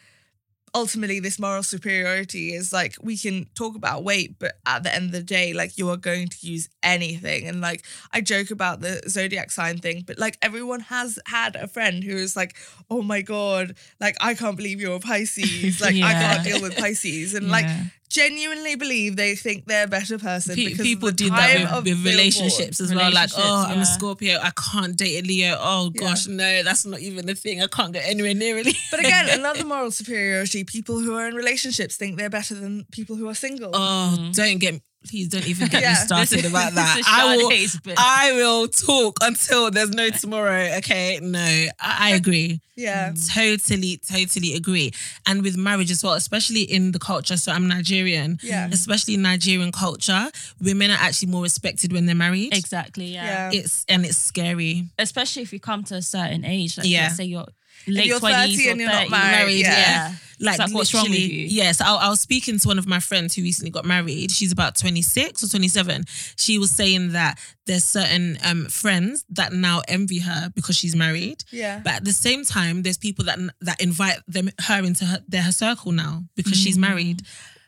[0.76, 5.06] ultimately this moral superiority is like we can talk about weight but at the end
[5.06, 7.48] of the day like you are going to use anything.
[7.48, 11.68] And like i joke about the zodiac sign thing but like everyone has had a
[11.68, 12.56] friend who is like
[12.90, 15.80] oh my god like i can't believe you're a pisces.
[15.82, 17.34] Like i can't deal with pisces.
[17.34, 17.84] And like Yeah.
[18.14, 21.84] Genuinely believe they think they're a better person Pe- because people the do time that
[21.84, 23.12] with, with relationships as well.
[23.12, 23.86] Like, oh, Relationships, I'm a.
[23.86, 24.40] Scorpio.
[24.42, 25.58] I can't date a Leo.
[25.60, 26.02] Oh Yeah.
[26.02, 27.62] gosh, no, that's not even a thing.
[27.62, 28.68] I can't get anywhere near it.
[28.92, 33.16] but again another moral superiority people who are in relationships think they're better than people
[33.16, 34.36] who are single oh, Mhm.
[34.36, 35.90] don't get please don't even get Yeah.
[35.92, 37.02] me started about that.
[37.08, 37.50] I will.
[37.50, 37.96] Bit.
[37.98, 40.76] I will talk until there's no tomorrow.
[40.78, 42.60] Okay, no, I, I agree.
[42.76, 44.92] yeah Totally, totally agree.
[45.28, 47.38] And with marriage as well, especially in the culture.
[47.38, 48.40] So I'm Nigerian.
[48.42, 48.70] Yeah.
[48.72, 50.30] Especially in Nigerian culture,
[50.62, 52.56] women are actually more respected when they're married.
[52.56, 53.06] Exactly.
[53.14, 53.52] Yeah.
[53.52, 53.60] Yeah.
[53.60, 54.90] It's and it's scary.
[55.00, 56.78] Especially if you come to a certain age.
[56.78, 57.10] Like Yeah.
[57.10, 57.48] say you're
[57.88, 60.16] late you're 20s 30 or and you're not 30, married, yeah.
[60.40, 61.46] Like, like, what's wrong with you?
[61.46, 64.32] Yes, I, I was speaking to one of my friends who recently got married.
[64.32, 66.04] She's about 26 or 27.
[66.36, 71.44] She was saying that there's certain um, friends that now envy her because she's married.
[71.52, 71.80] Yeah.
[71.84, 75.44] But at the same time, there's people that that invite them her into her, their
[75.44, 77.22] her circle now because she's married.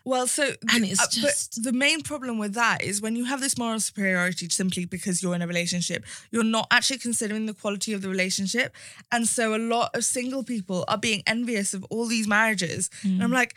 [0.05, 3.41] Well, so And it's uh, just- the main problem with that is when you have
[3.41, 7.91] this moral superiority simply because you're in a relationship, you're not actually considering the quality
[7.93, 8.75] of the relationship,
[9.11, 13.19] and so a lot of single people are being envious of all these marriages, and
[13.19, 13.23] Mm.
[13.23, 13.55] I'm like.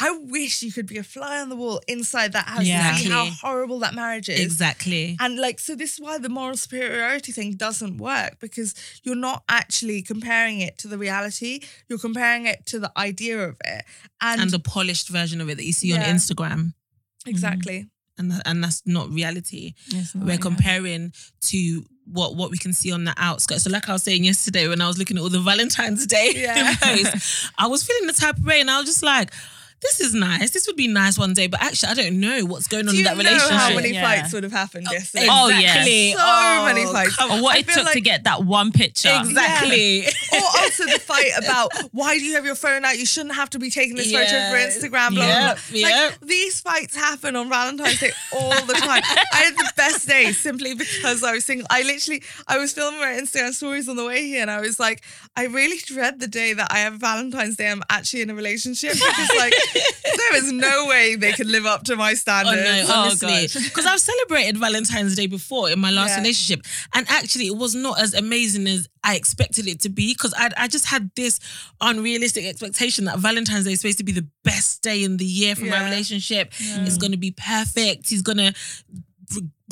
[0.00, 2.92] I wish you could be a fly on the wall inside that house Yeah.
[2.92, 4.40] to see how horrible that marriage is.
[4.40, 5.16] Exactly.
[5.20, 8.74] And like, so this is why the moral superiority thing doesn't work because
[9.04, 11.60] you're not actually comparing it to the reality.
[11.88, 13.84] You're comparing it to the idea of it.
[14.20, 16.74] And, And the polished version of it that you see on Instagram.
[17.26, 17.80] exactly.
[17.80, 17.86] Mm-hmm.
[18.18, 19.74] And, th- and that's not reality.
[19.88, 23.62] Yes, We're comparing to what what we can see on the outskirts.
[23.64, 26.32] So, like I was saying yesterday, when I was looking at all the Valentine's Day
[26.36, 26.74] Yeah.
[26.80, 29.32] posts, I was feeling the type of way, and I was just like,
[29.82, 30.50] "This is nice.
[30.50, 33.00] This would be nice one day." But actually, I don't know what's going on Do
[33.00, 33.56] in you that know relationship.
[33.56, 34.02] how many Yeah.
[34.22, 35.26] fights would have happened oh, yesterday?
[35.30, 35.58] Oh, yeah.
[35.58, 36.12] exactly.
[36.12, 37.16] So oh, many fights.
[37.16, 39.10] come Or what I it feel took to get that one picture.
[39.20, 40.04] Exactly.
[40.32, 42.98] or also the fight about why do you have your phone out?
[42.98, 45.14] You shouldn't have to be taking this photo for Instagram.
[45.14, 45.90] Blah, Yep, blah, blah.
[46.08, 49.02] Like these fights happen on Valentine's Day all the time.
[49.32, 51.66] I had the best day simply because I was single.
[51.70, 54.78] I literally I was filming my Instagram stories on the way here, and I was
[54.80, 55.02] like,
[55.36, 57.70] I really dread the day that I have Valentine's Day.
[57.70, 61.84] I'm actually in a relationship because like there is no way they could live up
[61.84, 62.58] to my oh, standards.
[62.58, 62.88] Oh standards.
[62.88, 63.60] no, Oh, honestly.
[63.60, 63.68] gosh.
[63.68, 66.18] Because I've celebrated Valentine's Day before in my last Yeah.
[66.18, 66.64] relationship.
[66.94, 70.12] And actually it was not as amazing as I expected it to be.
[70.14, 71.40] Because I I just had this
[71.80, 75.54] unrealistic expectation that Valentine's Day is supposed to be the best day in the year
[75.54, 75.84] for my Yeah.
[75.84, 76.52] relationship.
[76.60, 78.08] It's gonna be perfect.
[78.10, 78.52] He's gonna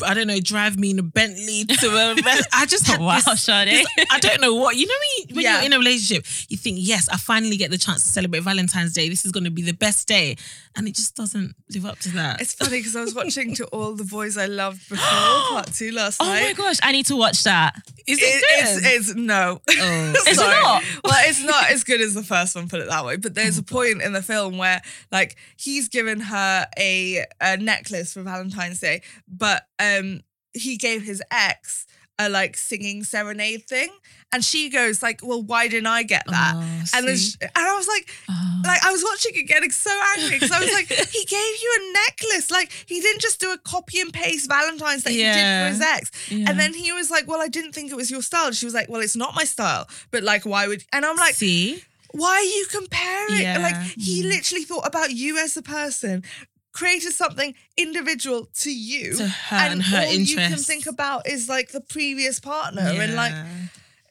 [0.04, 2.14] I don't know, drive me in a Bentley to a
[2.52, 4.76] I just had Wow, this, this- I don't know what.
[4.76, 5.56] You know when, you, when Yeah.
[5.56, 8.92] you're in a relationship, you think, yes, I finally get the chance to celebrate Valentine's
[8.94, 9.08] Day.
[9.08, 10.36] This is gonna be the best day.
[10.76, 12.40] And it just doesn't live up to that.
[12.40, 15.90] It's funny because I was watching To All the Boys I Loved Before part two
[15.92, 16.42] last Oh night.
[16.42, 17.74] Oh my gosh, I need to watch that.
[18.06, 18.44] Is It- it,
[18.82, 18.94] good?
[18.94, 19.60] it's, it's no.
[19.68, 20.14] Oh.
[20.28, 20.82] Is it not?
[21.04, 23.16] Well, it's not as good as the first one, put it that way.
[23.16, 24.80] But there's a point in the film where,
[25.12, 30.20] like, he's given her a, a necklace for Valentine's Day, but um, Um,
[30.52, 31.86] he gave his ex
[32.18, 33.88] a like singing serenade thing,
[34.30, 36.60] and she goes like, "Well, why didn't I get that?" Oh,
[36.94, 37.30] and then see?
[37.30, 38.62] sh- and I was like, Oh.
[38.66, 41.78] like I was watching it getting so angry because I was like, he gave you
[41.80, 42.50] a necklace.
[42.50, 45.32] Like he didn't just do a copy and paste Valentine's that Yeah.
[45.32, 46.30] he did for his ex.
[46.30, 46.50] Yeah.
[46.50, 48.52] And then he was like, Well, I didn't think it was your style.
[48.52, 49.88] She was like, Well, it's not my style.
[50.10, 53.40] But like, why would and I'm like, see, why are you comparing?
[53.42, 53.58] Yeah.
[53.62, 56.24] Like he literally thought about you as a person.
[56.72, 61.48] Created something individual to you, To her and her all you can think about is
[61.48, 63.34] like the previous partner, and like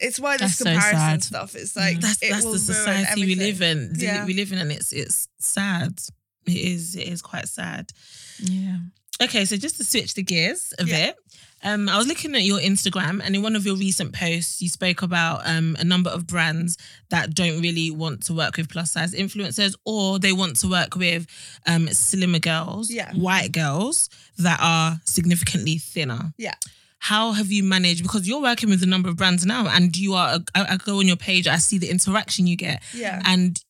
[0.01, 1.23] it's why this That's so comparison sad.
[1.23, 3.93] stuff is like that's it that's the society we live in.
[3.97, 4.25] Yeah.
[4.25, 5.99] We live in, and it's it's sad.
[6.45, 7.91] It is it is quite sad.
[8.39, 8.77] yeah.
[9.21, 11.05] Okay, so just to switch the gears a Yeah.
[11.07, 11.15] bit,
[11.63, 14.69] um, I was looking at your Instagram, and in one of your recent posts, you
[14.69, 16.77] spoke about um, a number of brands
[17.09, 20.95] that don't really want to work with plus size influencers, or they want to work
[20.95, 21.27] with
[21.67, 23.11] um, slimmer girls, Yeah.
[23.13, 26.33] white girls that are significantly thinner.
[26.37, 26.55] Yeah.
[26.99, 28.03] How have you managed?
[28.03, 30.39] Because you're working with a number of brands now, and you are.
[30.55, 33.21] I, I go on your page, I see the interaction you get, Yeah.
[33.25, 33.61] and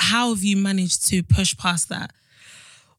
[0.00, 2.12] how have you managed to push past that?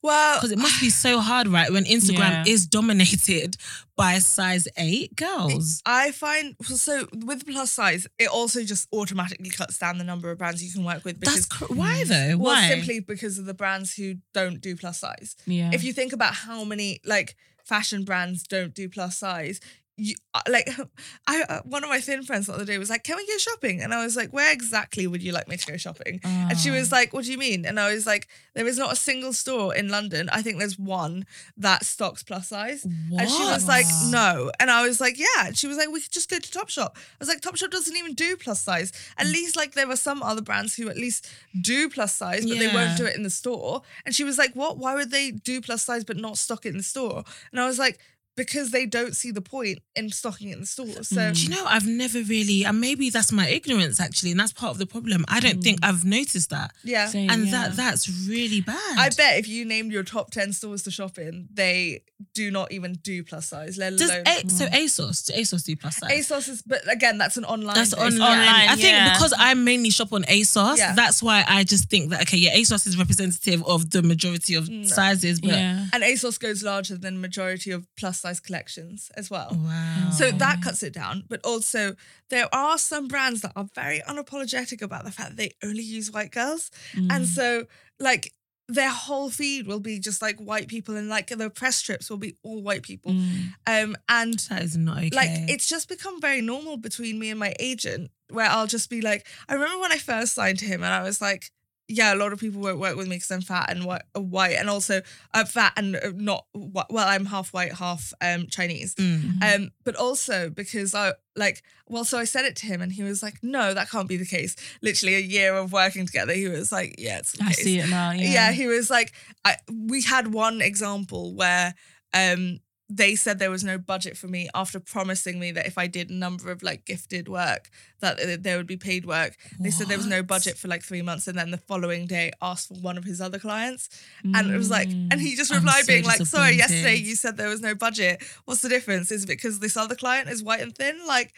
[0.02, 1.72] Well, Because it must be so hard, right?
[1.72, 2.54] When Instagram Yeah.
[2.54, 3.58] is dominated
[3.98, 5.82] by size eight girls.
[5.86, 10.38] I find so with plus size, it also just automatically cuts down the number of
[10.38, 12.08] brands you can work with because That's cr- why mm.
[12.08, 12.38] though?
[12.38, 12.70] well, Why?
[12.70, 15.36] simply because of the brands who don't do plus size.
[15.46, 15.72] Yeah.
[15.74, 17.36] If you think about how many like
[17.66, 19.60] fashion brands don't do plus size,
[20.00, 20.70] you uh, like
[21.28, 23.38] I uh, one of my thin friends the other day was like, "Can we go
[23.38, 26.58] shopping?" And I was like, "Where exactly would you like me to go shopping?" And
[26.58, 26.74] she Oh.
[26.74, 29.34] was like, "What do you mean?" And I was like, "There is not a single
[29.34, 30.30] store in London.
[30.32, 31.26] I think there's one
[31.58, 32.86] that stocks plus size."
[33.20, 34.52] And she was like, no.
[34.60, 35.48] And I was like, yeah.
[35.48, 36.92] And she was like, we could just go to Topshop.
[36.96, 38.94] I was like, Topshop doesn't even do plus size.
[39.18, 39.34] At Mm.
[39.34, 42.68] least like there are some other brands who at least do plus size, but they
[42.74, 43.82] won't do it in the store.
[44.06, 44.78] And she was like, what?
[44.78, 47.24] Why would they do plus size but not stock it in the store?
[47.52, 48.00] And I was like,
[48.39, 51.04] because they don't see the point in stocking it in the store.
[51.04, 51.36] So mm.
[51.36, 54.71] Do you know, I've never really, and maybe that's my ignorance actually, and that's part
[54.71, 55.25] of the problem.
[55.28, 55.89] I don't think mm.
[55.89, 56.71] I've noticed that.
[56.86, 57.08] yeah.
[57.08, 57.52] Same, And yeah.
[57.52, 58.97] that that's really bad.
[58.97, 62.71] I bet if you named your top 10 stores to shop in, they do not
[62.71, 64.23] even do plus size, let Does alone.
[64.25, 64.52] A- mm.
[64.52, 66.10] so ASOS, do ASOS do plus size?
[66.10, 67.75] ASOS is, but again, that's an online.
[67.75, 68.17] That's based online.
[68.19, 68.39] brand.
[68.39, 69.13] Online, I think yeah.
[69.13, 70.95] because I mainly shop on ASOS, Yeah.
[70.95, 74.69] that's why I just think that okay, yeah, ASOS is representative of the majority of
[74.88, 75.88] sizes, but yeah.
[75.91, 79.50] And ASOS goes larger than majority of plus size size collections as well.
[79.52, 80.10] Wow.
[80.12, 81.24] So that cuts it down.
[81.28, 81.96] But also,
[82.30, 86.12] there are some brands that are very unapologetic about the fact that they only use
[86.12, 86.72] white girls.
[86.94, 87.12] Mm.
[87.12, 87.65] And so,
[88.00, 88.34] like,
[88.68, 92.18] their whole feed will be just like white people, and like the press trips will
[92.18, 93.12] be all white people.
[93.12, 93.54] Mm.
[93.65, 95.10] Um, and that is not okay.
[95.12, 99.02] like, it's just become very normal between me and my agent, where I'll just be
[99.02, 101.52] like, I remember when I first signed to him, and I was like,
[101.89, 104.56] yeah, a lot of people won't work with me because I'm fat and uh, white,
[104.56, 105.02] and also
[105.34, 107.08] I'm fat and uh, not wh- well.
[107.08, 108.93] I'm half white, half um Chinese.
[108.95, 109.43] Mm.
[109.43, 113.02] Um, but also because I like, well, so I said it to him, and he
[113.02, 116.47] was like, "No, that can't be the case." Literally a year of working together, he
[116.47, 118.12] was like, "Yeah, it's I case." see it now.
[118.12, 118.30] Yeah.
[118.30, 118.52] Yeah.
[118.52, 119.12] he was like,
[119.43, 121.73] I, we had one example where
[122.13, 122.60] um
[122.91, 126.10] they said there was no budget for me after promising me that if I did
[126.10, 129.36] a number of like gifted work that there would be paid work.
[129.60, 132.32] They said there was no budget for like three months, and then the following day
[132.41, 133.89] asked for one of his other clients,
[134.23, 137.38] and it was like, and he just replied so being like, "Sorry, yesterday you said
[137.38, 138.23] there was no budget.
[138.45, 139.12] What's the difference?
[139.12, 140.99] Is it because this other client is white and thin?
[141.08, 141.34] Like."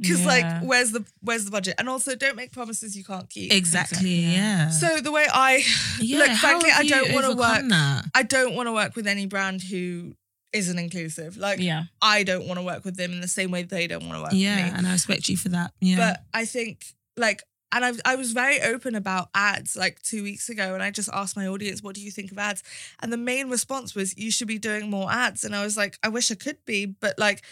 [0.00, 0.26] Because Yeah.
[0.28, 1.74] like, where's the where's the budget?
[1.76, 3.52] And also, don't make promises you can't keep.
[3.52, 3.96] Exactly.
[3.96, 4.30] Exactly, yeah.
[4.30, 4.70] Yeah.
[4.70, 5.64] So the way I
[6.00, 8.04] yeah, look, frankly, I don't wanna work- That?
[8.14, 10.14] I don't want to work with any brand who
[10.52, 11.36] isn't inclusive.
[11.36, 11.84] Like Yeah.
[12.00, 14.22] I don't want to work with them in the same way they don't want to
[14.22, 14.78] work Yeah, with me.
[14.78, 15.72] and I respect you for that.
[15.80, 15.96] Yeah.
[15.96, 16.84] But I think
[17.16, 20.90] like and I, I was very open about ads like two weeks ago and I
[20.90, 22.62] just asked my audience, what do you think of ads?
[23.02, 25.44] And the main response was, you should be doing more ads.
[25.44, 27.42] And I was like, I wish I could be, but like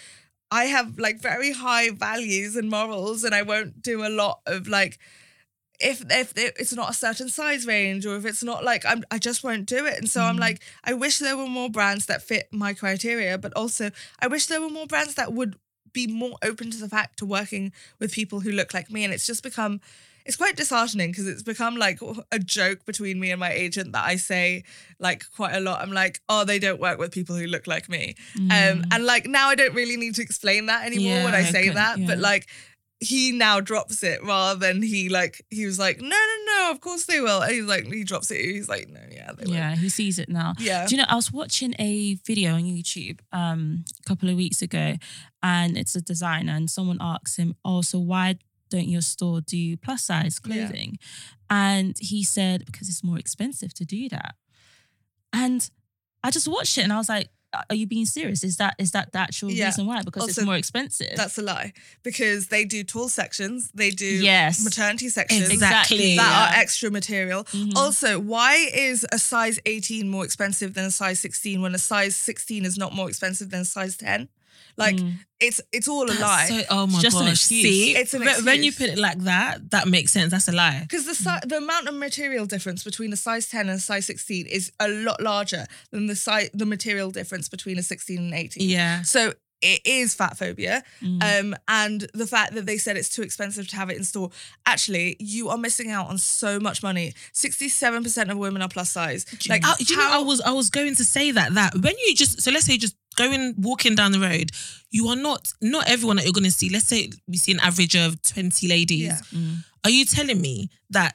[0.50, 4.68] I have like very high values and morals and I won't do a lot of
[4.68, 4.98] like
[5.80, 9.18] if if it's not a certain size range or if it's not like I'm I
[9.18, 9.98] just won't do it.
[9.98, 10.40] And so I'm Mm.
[10.40, 14.46] like, I wish there were more brands that fit my criteria, but also I wish
[14.46, 15.56] there were more brands that would
[15.92, 19.04] be more open to the fact to working with people who look like me.
[19.04, 19.80] And it's just become
[20.26, 22.00] it's quite disheartening because it's become like
[22.32, 24.64] a joke between me and my agent that I say
[24.98, 25.80] like quite a lot.
[25.80, 28.16] I'm like, oh, they don't work with people who look like me.
[28.36, 28.84] Um, Mm.
[28.90, 31.70] and like now I don't really need to explain that anymore when I say okay,
[31.70, 32.48] that, but like
[33.00, 36.80] he now drops it rather than he like he was like no no no of
[36.80, 39.52] course they will and he's like he drops it he's like no yeah they will
[39.54, 40.54] Yeah, he sees it now.
[40.58, 44.36] yeah Do you know, I was watching a video on YouTube um, a couple of
[44.36, 44.94] weeks ago,
[45.42, 48.38] and it's a designer, and someone asks him, Oh, so why
[48.70, 50.54] don't your store do plus size Yeah.
[50.54, 50.98] clothing?
[51.50, 54.36] And he said, Because it's more expensive to do that.
[55.32, 55.68] And
[56.24, 57.28] I just watched it and I was like,
[57.70, 58.42] Are you being serious?
[58.44, 59.66] Is that is that the actual Yeah.
[59.66, 60.02] reason why?
[60.02, 61.14] Because Also, it's more expensive.
[61.16, 64.62] that's a lie because they do tall sections they do yes.
[64.64, 66.16] maternity sections Exactly.
[66.16, 66.56] that yeah.
[66.56, 67.72] are extra material Mhm.
[67.76, 72.14] Also, why is a size 18 more expensive than a size 16 when a size
[72.16, 74.28] 16 is not more expensive than a size 10?
[74.76, 75.14] Like Mm.
[75.40, 76.46] it's it's all a lie.
[76.48, 77.32] So, oh my just an gosh.
[77.34, 77.62] excuse.
[77.62, 80.30] See, It's an When- when you put it like that, that makes sense.
[80.32, 80.80] That's a lie.
[80.80, 84.06] Because the si- the amount of material difference between a size 10 and a size
[84.06, 88.34] 16 is a lot larger than the size the material difference between a 16 and
[88.34, 88.68] 18.
[88.68, 89.02] Yeah.
[89.02, 90.82] So it is fat phobia.
[91.02, 91.40] Mm.
[91.40, 94.30] Um, and the fact that they said it's too expensive to have it in store,
[94.66, 97.14] actually, you are missing out on so much money.
[97.32, 99.24] 67% of women are plus size.
[99.48, 101.74] Like, I, do you know, how- I was I was going to say that that
[101.74, 104.50] when you just so let's say just going walking down the road,
[104.90, 106.68] you are not not everyone that you're going to see.
[106.68, 109.06] Let's say we see an average of twenty ladies.
[109.06, 109.20] Yeah.
[109.38, 109.64] Mm.
[109.84, 111.14] Are you telling me that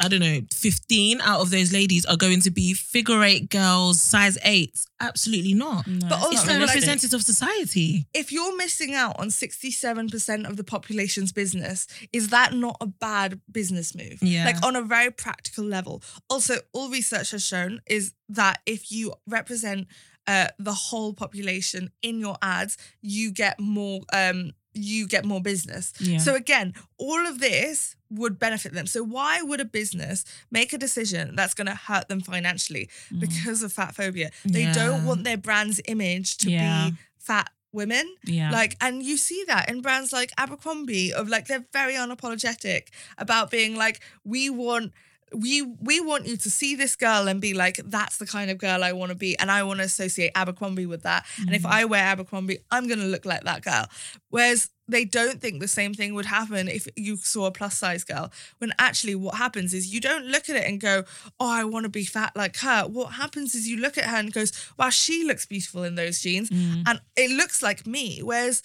[0.00, 4.00] I don't know, fifteen out of those ladies are going to be figure eight girls,
[4.00, 4.78] size eight?
[5.00, 5.86] Absolutely not.
[5.86, 8.06] No, But it's also, It's not not like- representative of society.
[8.14, 13.40] if you're missing out on 67% of the population's business, is that not a bad
[13.50, 14.22] business move?
[14.22, 14.44] Yeah.
[14.44, 16.02] Like on a very practical level.
[16.30, 19.86] Also, all research has shown is that if you represent
[20.26, 25.92] uh, the whole population in your ads, you get more um you get more business.
[26.00, 26.18] Yeah.
[26.18, 28.86] So again, all of this would benefit them.
[28.86, 33.20] So why would a business make a decision that's going to hurt them financially Mhm.
[33.20, 34.30] because of fat phobia?
[34.44, 34.72] They Yeah.
[34.72, 36.90] don't want their brand's image to Yeah.
[36.90, 38.06] be fat women.
[38.24, 38.50] yeah.
[38.50, 43.50] Like, and you see that in brands like Abercrombie, of like they're very unapologetic about
[43.50, 44.92] being like, we want.
[45.34, 48.58] We we want you to see this girl and be like, that's the kind of
[48.58, 51.26] girl I want to be, and I want to associate Abercrombie with that.
[51.40, 53.86] And if I wear Abercrombie, I'm gonna look like that girl.
[54.30, 58.04] Whereas they don't think the same thing would happen if you saw a plus size
[58.04, 58.30] girl.
[58.58, 61.02] When actually, what happens is you don't look at it and go,
[61.40, 64.16] "Oh, I want to be fat like her." What happens is you look at her
[64.18, 66.84] and goes, "Wow, she looks beautiful in those jeans," Mm.
[66.86, 68.20] and it looks like me.
[68.22, 68.62] Whereas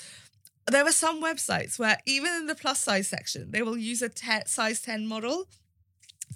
[0.68, 4.10] there are some websites where even in the plus size section, they will use a
[4.10, 5.48] te- size 10 model.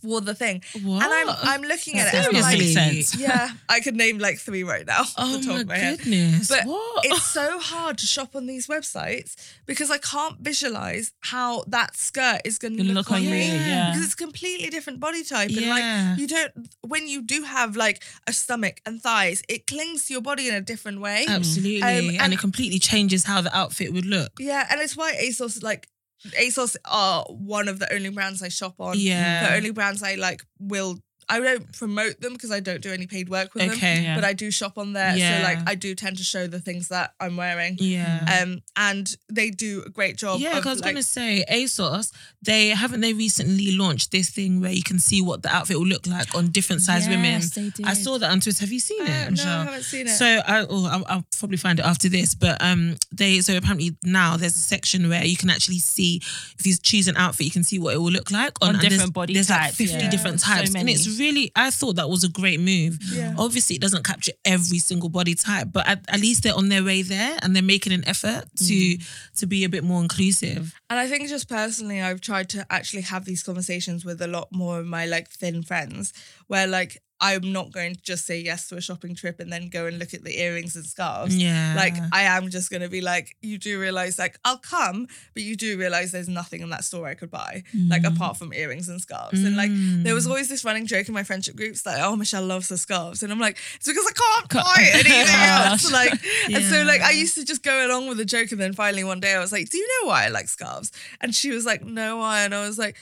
[0.01, 0.62] For the thing.
[0.84, 1.03] What?
[1.03, 2.27] And I'm I'm looking at it.
[2.27, 3.15] And I'm like, sense.
[3.17, 5.03] yeah, I could name like three right now.
[5.17, 5.99] Oh off the top my, my head.
[5.99, 6.47] goodness.
[6.49, 7.05] But what?
[7.05, 12.41] It's so hard to shop on these websites because I can't visualize how that skirt
[12.45, 13.91] is going to look, look on on me yeah.
[13.91, 15.49] because it's a completely different body type.
[15.49, 16.10] And Yeah.
[16.12, 20.13] like you don't when you do have like a stomach and thighs, it clings to
[20.13, 21.25] your body in a different way.
[21.27, 21.81] Absolutely.
[21.81, 24.31] Um, and, and- it completely changes how the outfit would look.
[24.39, 25.88] Yeah, and it's why ASOS like
[26.33, 28.95] ASOS are one of the only brands I shop on.
[28.97, 29.49] Yeah.
[29.49, 33.07] The only brands I like will I don't promote them because I don't do any
[33.07, 33.79] paid work with them.
[34.03, 34.15] Yeah.
[34.15, 35.15] But I do shop on there.
[35.15, 35.39] Yeah.
[35.39, 37.78] So like I do tend to show the things that I'm wearing.
[37.80, 38.41] Yeah.
[38.41, 40.39] Um and they do a great job.
[40.39, 42.11] Yeah, because I was like, gonna say ASOS,
[42.41, 45.86] they haven't they recently launched this thing where you can see what the outfit will
[45.86, 47.41] look like on different size women.
[47.41, 48.61] Yes, they I saw that on Twitter.
[48.61, 49.38] Have you seen Uh, it?
[49.38, 50.11] no, I haven't seen it.
[50.11, 52.36] So I, oh, I'll, I'll probably find it after this.
[52.36, 56.17] But um, they so apparently now there's a section where you can actually see
[56.59, 58.80] if you choose an outfit, you can see what it will look like On and
[58.80, 60.09] different there's, body There's like 50 yeah.
[60.09, 61.51] different So types, and it's really.
[61.55, 62.99] I thought that was a great move.
[63.11, 63.34] Yeah.
[63.38, 66.84] Obviously, it doesn't capture every single body type, but at, at least they're on their
[66.84, 69.03] way there and they're making an effort to Mm.
[69.38, 70.74] to be a bit more inclusive.
[70.89, 74.47] And I think just personally, I've tried to actually have these conversations with a lot
[74.51, 76.13] more of my like thin friends
[76.47, 79.70] where like I'm not going to just say yes to a shopping trip and then
[79.70, 81.36] go and look at the earrings and scarves.
[81.36, 85.43] Yeah, Like I am just gonna be like, you do realize like I'll come, but
[85.43, 88.16] you do realize there's nothing in that store I could buy, like Mm.
[88.16, 89.41] apart from earrings and scarves.
[89.43, 90.03] And like Mm.
[90.03, 92.78] there was always this running joke in my friendship groups that oh Michelle loves her
[92.78, 95.89] scarves, and I'm like it's because I can't buy anything else.
[95.91, 96.11] Like
[96.53, 99.03] and so like I used to just go along with the joke, and then finally
[99.05, 100.91] one day I was like, do you know why I like scarves?
[101.22, 102.43] And she was like, no, why?
[102.43, 102.97] And I was like.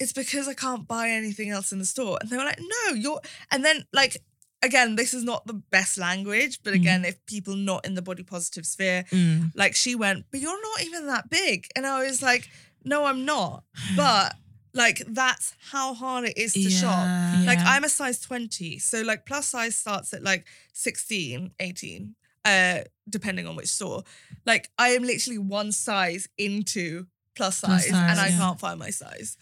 [0.00, 2.18] It's because I can't buy anything else in the store.
[2.20, 3.20] And they were like, no, you're.
[3.50, 4.16] And then, like,
[4.62, 8.22] again, this is not the best language, but again, if people not in the body
[8.22, 9.52] positive sphere, Mm.
[9.54, 11.66] like she went, but you're not even that big.
[11.76, 12.48] And I was like,
[12.84, 13.64] no, I'm not.
[13.96, 14.34] But
[14.74, 16.90] like, that's how hard it is to shop.
[17.06, 17.42] Yeah.
[17.46, 17.70] Like, Yeah.
[17.70, 18.78] I'm a size 20.
[18.78, 24.02] So, like, plus size starts at like 16, 18, uh, depending on which store.
[24.46, 28.38] Like, I am literally one size into plus Plus size, size, and I yeah.
[28.38, 29.36] can't find my size.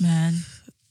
[0.00, 0.34] Man,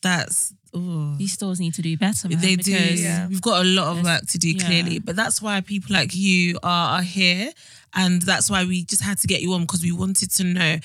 [0.01, 1.15] That's ooh.
[1.17, 2.29] these stores need to do better.
[2.29, 2.71] Man, They do.
[2.71, 3.27] Yeah.
[3.27, 4.65] We've got a lot of work to do, yeah.
[4.65, 4.99] clearly.
[4.99, 7.51] But that's why people like you are, are here.
[7.95, 10.75] And that's why we just had to get you on because we wanted to know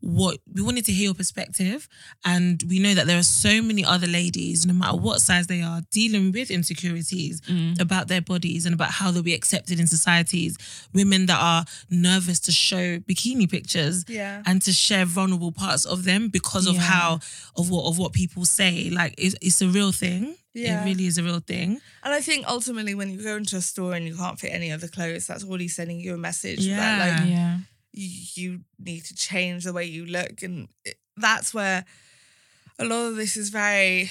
[0.00, 1.88] what we wanted to hear your perspective.
[2.24, 5.60] And we know that there are so many other ladies, no matter what size they
[5.62, 7.80] are, dealing with insecurities Mm.
[7.80, 10.56] about their bodies and about how they'll be accepted in societies.
[10.94, 14.42] Women that are nervous to show bikini pictures Yeah.
[14.46, 16.80] and to share vulnerable parts of them because of Yeah.
[16.82, 17.20] how
[17.56, 18.90] of what of what people say.
[18.90, 20.34] Like it's, it's a real thing.
[20.54, 20.82] Yeah.
[20.82, 21.80] It really is a real thing.
[22.02, 24.72] And I think ultimately, when you go into a store and you can't fit any
[24.72, 26.98] other clothes, that's already sending you a message that Yeah.
[27.20, 27.58] like Yeah.
[27.92, 30.68] You, need to change the way you look, and
[31.16, 31.84] that's where
[32.78, 34.10] a lot of this is very.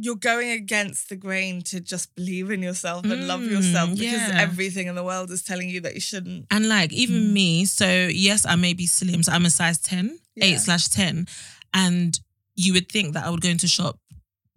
[0.00, 4.28] You're going against the grain to just believe in yourself and love Mm, yourself because
[4.28, 4.36] yeah.
[4.40, 6.46] everything in the world is telling you that you shouldn't.
[6.50, 9.22] And like even me, so yes, I may be slim.
[9.22, 10.44] So I'm a size 10, Yeah.
[10.46, 11.26] 8 slash 10.
[11.74, 12.18] And
[12.54, 13.98] you would think that I would go into shop,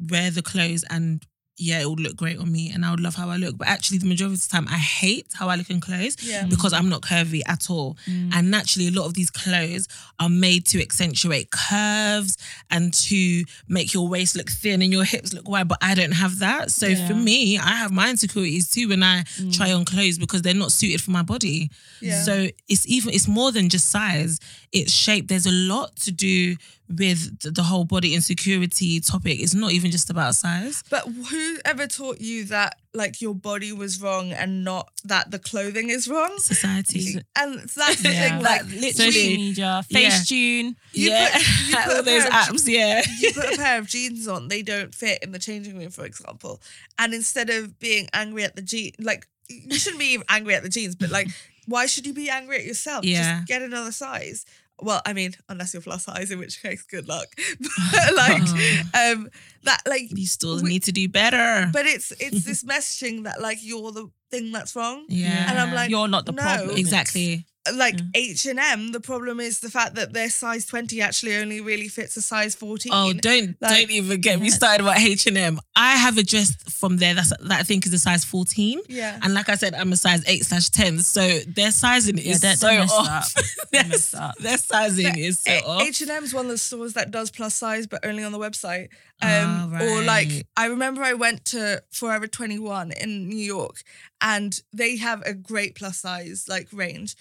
[0.09, 1.25] wear the clothes, and
[1.61, 3.57] yeah, it would look great on me and I would love how I look.
[3.57, 6.45] But actually, the majority of the time, I hate how I look in clothes Yeah.
[6.45, 7.97] because I'm not curvy at all.
[8.07, 8.33] Mm.
[8.33, 9.87] And naturally, a lot of these clothes
[10.19, 12.37] are made to accentuate curves
[12.71, 15.67] and to make your waist look thin and your hips look wide.
[15.67, 16.71] But I don't have that.
[16.71, 17.07] So Yeah.
[17.07, 20.71] for me, I have my insecurities too when I try on clothes because they're not
[20.71, 21.69] suited for my body.
[22.01, 22.23] Yeah.
[22.23, 24.39] So it's even it's more than just size.
[24.71, 25.27] It's shape.
[25.27, 26.55] There's a lot to do
[26.89, 29.39] with the, whole body insecurity topic.
[29.39, 30.83] It's not even just about size.
[30.89, 35.37] But who ever taught you that like your body was wrong and not that the
[35.37, 36.37] clothing is wrong?
[36.39, 37.19] Society.
[37.35, 38.29] And that's the Yeah.
[38.29, 39.37] thing, like Like, Social literally.
[39.37, 39.99] media, Yeah.
[40.09, 40.75] Facetune.
[40.93, 42.67] You yeah, put- you put all those apps.
[42.67, 45.91] Yeah, you put a pair of jeans on, they don't fit in the changing room,
[45.91, 46.59] for example.
[46.97, 50.69] And instead of being angry at the jeans, like you shouldn't be angry at the
[50.69, 51.27] jeans, but like,
[51.67, 53.05] why should you be angry at yourself?
[53.05, 53.37] Yeah.
[53.37, 54.45] Just get another size.
[54.81, 57.27] Well, I mean, unless you're plus size, in which case, good luck.
[57.91, 58.41] But like,
[58.93, 59.29] um,
[59.63, 61.69] that like, these stores We- need to do better.
[61.73, 65.05] but it's it's this messaging that like you're the thing that's wrong.
[65.09, 66.41] yeah, And I'm like, You're not the no.
[66.43, 66.77] problem.
[66.77, 67.45] exactly.
[67.73, 68.09] Like Mm.
[68.15, 71.87] H and M, the problem is the fact that their size twenty actually only really
[71.87, 72.91] fits a size fourteen.
[72.93, 75.59] Oh, don't Like- don't even get me started about H and M.
[75.75, 79.19] I have a dress from there that's that I think is a size fourteen, yeah.
[79.21, 80.99] and like I said, I'm a size eight slash ten.
[80.99, 83.33] So their sizing Yeah, is they're- so they're off.
[83.71, 84.35] Their, messed up.
[84.39, 85.83] their sizing is so off.
[85.83, 88.39] H and M's one of the stores that does plus size, but only on the
[88.39, 88.87] website.
[89.21, 90.47] Ah, Um, Or like.
[90.55, 93.83] I remember I went to Forever Twenty One in New York,
[94.21, 97.15] and they have a great plus size like range.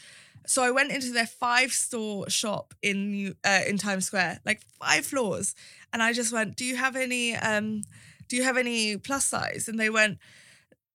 [0.46, 4.62] So I went into their five store shop in New, uh, in Times Square, like
[4.80, 5.54] five floors,
[5.92, 7.34] and I just went, "Do you have any?
[7.34, 7.82] Um,
[8.28, 10.18] do you have any plus size?" And they went,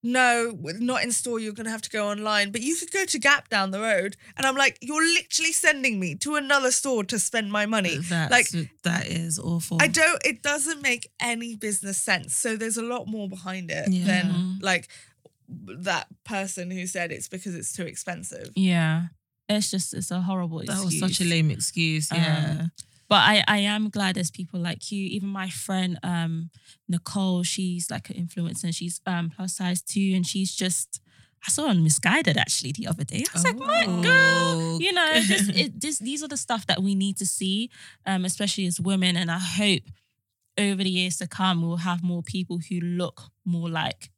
[0.04, 1.40] "No, not in store.
[1.40, 4.16] You're gonna have to go online, but you could go to Gap down the road."
[4.36, 8.30] And I'm like, "You're literally sending me to another store to spend my money." That's,
[8.30, 9.78] like that is awful.
[9.80, 10.20] I don't.
[10.24, 12.36] It doesn't make any business sense.
[12.36, 14.04] So there's a lot more behind it Yeah.
[14.04, 14.88] than like
[15.48, 18.50] that person who said it's because it's too expensive.
[18.54, 19.06] Yeah.
[19.48, 21.00] It's just it's a horrible That excuse.
[21.02, 22.10] was such a lame excuse.
[22.12, 22.66] Um, Yeah.
[23.08, 25.04] But I, I am glad there's people like you.
[25.06, 26.50] Even my friend um
[26.88, 30.12] Nicole, she's like an influencer and she's um plus size too.
[30.14, 31.00] And she's just
[31.46, 33.22] I saw her on Missguided actually the other day.
[33.28, 34.02] I was like, my Oh.
[34.02, 37.70] girl, you know, this, it, this these are the stuff that we need to see,
[38.06, 39.16] um, especially as women.
[39.16, 39.82] And I hope
[40.56, 44.10] over the years to come we'll have more people who look more like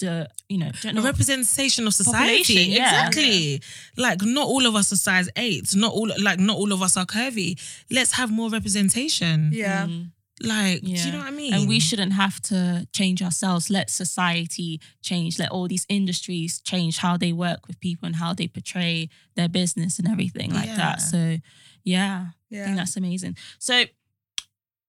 [0.00, 2.54] the, you know, don't a know representation of society.
[2.54, 3.06] Yeah.
[3.06, 3.62] Exactly.
[3.96, 5.74] Like not all of us are size eight.
[5.74, 7.60] Not all like not all of us are curvy.
[7.90, 9.50] Let's have more representation.
[9.52, 9.86] Yeah.
[9.86, 10.10] Mm.
[10.42, 11.54] Like, do you know what I mean?
[11.54, 13.70] And we shouldn't have to change ourselves.
[13.70, 15.38] Let society change.
[15.38, 19.48] Let all these industries change how they work with people and how they portray their
[19.48, 20.76] business and everything like Yeah.
[20.76, 21.00] that.
[21.02, 21.38] So,
[21.84, 22.74] yeah, I think Yeah.
[22.74, 23.36] that's amazing.
[23.60, 23.84] So,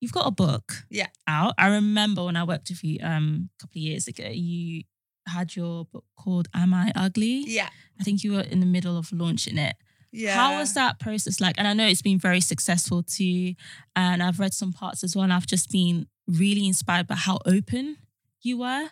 [0.00, 1.06] you've got a book Yeah.
[1.28, 1.54] out.
[1.58, 4.82] I remember when I worked with you um, a couple of years ago, you
[5.26, 7.44] had your book called Am I Ugly?
[7.46, 7.68] Yeah.
[8.00, 9.76] I think you were in the middle of launching it.
[10.12, 10.34] Yeah.
[10.34, 11.56] How was that process like?
[11.58, 13.54] And I know it's been very successful too.
[13.94, 15.24] And I've read some parts as well.
[15.24, 17.98] And I've just been really inspired by how open
[18.42, 18.88] you were.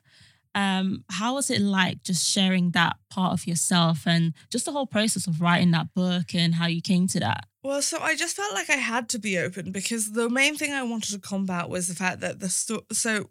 [0.55, 4.87] Um, how was it like just sharing that part of yourself and just the whole
[4.87, 7.47] process of writing that book and how you came to that?
[7.65, 10.73] Well, so I just felt like I had to be open because the main thing
[10.73, 13.31] I wanted to combat was the fact that the sto- so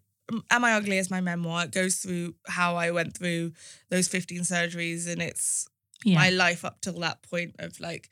[0.49, 1.65] Am I Ugly is my memoir.
[1.65, 3.51] It goes through how I went through
[3.89, 5.67] those 15 surgeries and it's
[6.05, 6.17] Yeah.
[6.19, 8.09] my life up till that point of like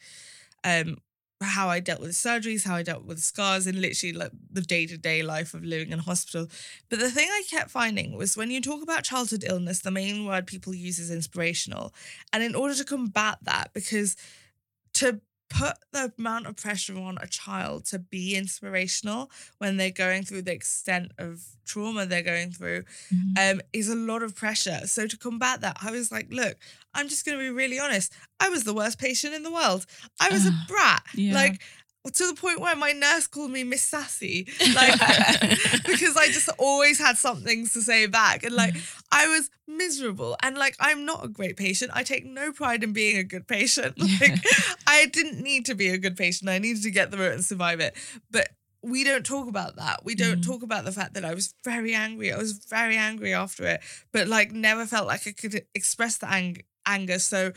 [0.63, 0.97] um
[1.43, 4.85] how I dealt with surgeries, how I dealt with scars, and literally like the day
[4.85, 6.47] to day life of living in hospital.
[6.89, 10.25] But the thing I kept finding was when you talk about childhood illness, the main
[10.25, 11.95] word people use is inspirational.
[12.31, 14.15] And in order to combat that, because
[14.95, 15.19] to
[15.53, 20.41] put the amount of pressure on a child to be inspirational when they're going through
[20.43, 22.83] the extent of trauma they're going through
[23.13, 23.37] Mhm.
[23.53, 24.81] um, is a lot of pressure.
[24.87, 26.57] So to combat that, I was like, look,
[26.93, 28.11] I'm just going to be really honest.
[28.39, 29.85] I was the worst patient in the world.
[30.19, 31.03] I was a brat.
[31.15, 31.33] yeah.
[31.33, 31.61] Like
[32.05, 34.99] to the point where my nurse called me Miss Sassy, like
[35.85, 38.75] because I just always had something to say back, and like
[39.11, 40.35] I was miserable.
[40.41, 41.91] And like I'm not a great patient.
[41.93, 43.97] I take no pride in being a good patient.
[44.21, 44.43] Like
[44.87, 46.49] I didn't need to be a good patient.
[46.49, 47.95] I needed to get through it and survive it.
[48.29, 48.49] But
[48.83, 50.03] we don't talk about that.
[50.03, 50.45] We don't Mm.
[50.45, 52.33] talk about the fact that I was very angry.
[52.33, 53.81] I was very angry after it,
[54.11, 57.19] but like never felt like I could express the ang- anger.
[57.19, 57.51] So,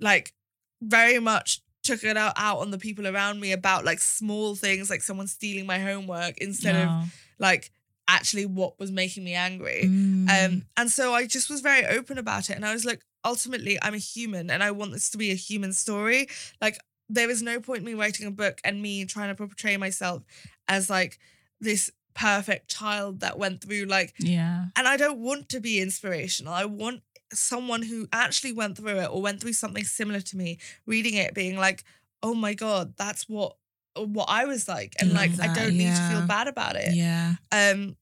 [0.00, 0.34] like,
[0.82, 4.90] very much took it out, out on the people around me about like small things,
[4.90, 7.70] like someone stealing my homework instead of like
[8.08, 9.82] actually what was making me angry.
[9.84, 10.28] Mm.
[10.28, 12.56] Um, and so I just was very open about it.
[12.56, 15.34] And I was like, ultimately, I'm a human and I want this to be a
[15.34, 16.28] human story.
[16.60, 16.78] Like,
[17.08, 20.22] there is no point in me writing a book and me trying to portray myself
[20.68, 21.18] as like
[21.60, 24.66] this perfect child that went through like, yeah.
[24.76, 26.52] and I don't want to be inspirational.
[26.52, 27.02] I want
[27.32, 31.34] someone who actually went through it or went through something similar to me, reading it,
[31.34, 31.84] being like,
[32.22, 33.56] oh my God, that's what
[33.96, 34.94] what I was like.
[35.00, 36.94] And Love like I don't need to feel bad about it.
[36.94, 37.36] yeah.
[37.50, 37.96] Um,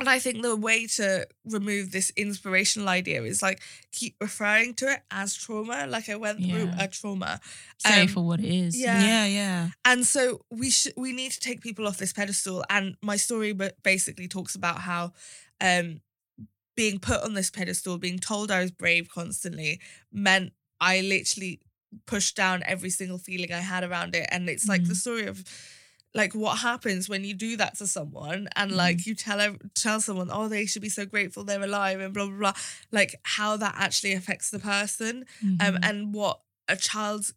[0.00, 3.60] and I think the way to remove this inspirational idea is like
[3.92, 5.86] keep referring to it as trauma.
[5.86, 6.84] Like I went through Yeah.
[6.84, 7.40] a trauma,
[7.78, 8.76] Say Um, for what it is.
[8.76, 9.00] yeah.
[9.00, 9.68] Yeah, yeah.
[9.84, 12.64] and so we should we need to take people off this pedestal.
[12.68, 13.52] And my story
[13.82, 15.12] basically talks about how,
[15.60, 16.00] um,
[16.74, 19.80] being put on this pedestal, being told I was brave constantly,
[20.12, 21.60] meant I literally
[22.06, 24.26] pushed down every single feeling I had around it.
[24.30, 24.96] And it's like the Mhm.
[24.96, 25.44] story of
[26.14, 30.28] like what happens when you do that to someone and like you tell tell someone
[30.30, 32.52] oh they should be so grateful they're alive and blah blah blah
[32.90, 35.24] like how that actually affects the person
[35.58, 35.78] um Mhm.
[35.82, 37.32] and what a child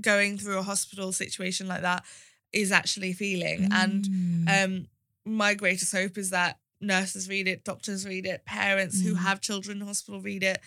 [0.00, 2.04] going through a hospital situation like that
[2.52, 4.64] is actually feeling and Mm.
[4.64, 4.86] um
[5.24, 9.18] my greatest hope is that nurses read it doctors read it parents who Mm.
[9.18, 10.60] have children in hospital read it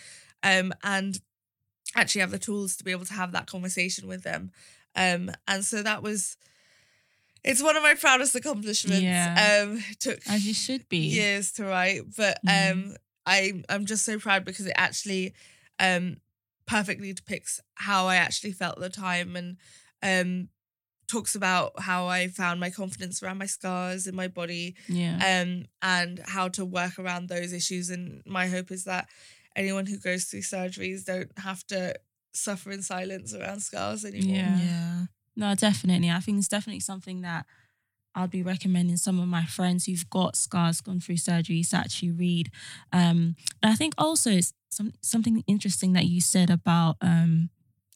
[0.44, 1.22] um and
[1.96, 4.52] actually have the tools to be able to have that conversation with them
[4.96, 6.38] um and so that was
[7.44, 9.62] it's one of my proudest accomplishments Yeah.
[9.64, 10.98] um it took as you should be.
[10.98, 12.72] years to write but Mhm.
[12.72, 12.96] um
[13.26, 15.34] i i'm just so proud because it actually
[15.80, 16.18] um
[16.66, 19.58] perfectly depicts how i actually felt at the time and
[20.04, 20.50] um
[21.12, 25.16] talks about how i found my confidence around my scars in my body Yeah.
[25.32, 29.08] um and how to work around those issues and my hope is that
[29.56, 31.96] anyone who goes through surgeries don't have to
[32.34, 34.36] suffer in silence around scars anymore.
[34.38, 34.58] Yeah.
[34.60, 35.06] Yeah.
[35.36, 36.10] No, definitely.
[36.10, 37.46] I think it's definitely something that
[38.16, 42.12] I'd be recommending some of my friends who've got scars, gone through surgeries to actually
[42.12, 42.50] read.
[42.94, 47.50] Um, and I think also it's some something interesting that you said about um,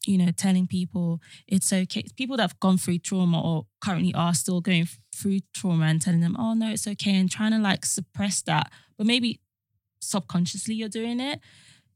[0.07, 2.03] you know, telling people it's okay.
[2.15, 6.21] People that have gone through trauma or currently are still going through trauma and telling
[6.21, 8.71] them, oh no, it's okay, and trying to like suppress that.
[8.97, 9.41] But maybe
[9.99, 11.39] subconsciously you're doing it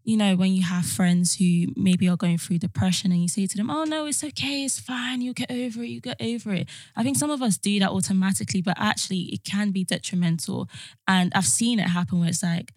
[0.04, 3.46] you know, when you have friends who maybe are going through depression and you say
[3.46, 6.52] to them, oh, no, it's okay, it's fine, you'll get over it, you get over
[6.52, 6.68] it.
[6.96, 10.68] I think some of us do that automatically, but actually it can be detrimental.
[11.08, 12.72] And I've seen it happen where it's like,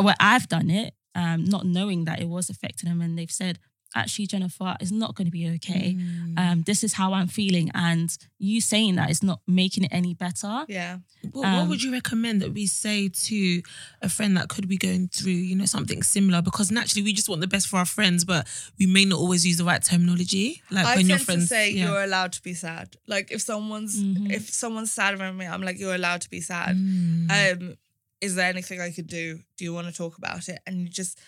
[0.00, 3.58] where I've done it, um, not knowing that it was affecting them, and they've said,
[3.94, 5.94] actually, Jennifer, it's not going to be okay.
[5.98, 6.38] Mm.
[6.38, 7.70] Um, this is how I'm feeling.
[7.74, 10.64] And you saying that is not making it any better.
[10.68, 10.98] Yeah.
[11.32, 13.62] What, Um, what would you recommend that we say to
[14.02, 16.42] a friend that could be going through, you know, something similar?
[16.42, 18.46] Because naturally, we just want the best for our friends, but
[18.78, 20.62] we may not always use the right terminology.
[20.70, 21.88] Like I when your tend friends to say yeah.
[21.88, 22.96] you're allowed to be sad.
[23.06, 24.30] Like if someone's Mhm.
[24.32, 26.76] if someone's sad around me, I'm like, you're allowed to be sad.
[26.76, 27.30] Mm.
[27.62, 27.76] Um,
[28.20, 29.40] is there anything I could do?
[29.56, 30.58] Do you want to talk about it?
[30.66, 31.20] And you just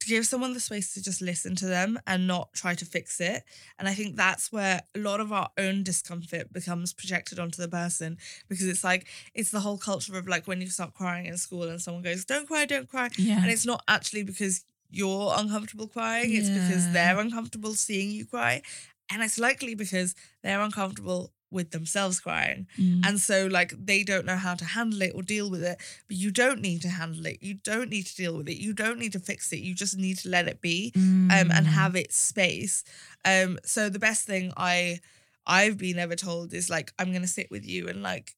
[0.00, 3.20] to give someone the space to just listen to them and not try to fix
[3.20, 3.44] it.
[3.78, 7.68] And I think that's where a lot of our own discomfort becomes projected onto the
[7.68, 8.16] person
[8.48, 11.64] because it's like it's the whole culture of like when you start crying in school
[11.64, 13.42] and someone goes, "Don't cry, don't cry," Yeah.
[13.42, 18.62] and it's not actually because you're uncomfortable crying; it's because they're uncomfortable seeing you cry,
[19.10, 22.66] and it's likely because they're uncomfortable with themselves crying.
[22.78, 23.06] Mm.
[23.06, 25.78] And so, like, they don't know how to handle it or deal with it.
[26.08, 27.38] But you don't need to handle it.
[27.42, 28.58] You don't need to deal with it.
[28.58, 29.58] You don't need to fix it.
[29.60, 31.70] You just need to let it be um, and Mm.
[31.80, 32.84] have its space.
[33.24, 35.00] Um, so the best thing I
[35.46, 38.36] I've been ever told is like, I'm gonna sit with you and like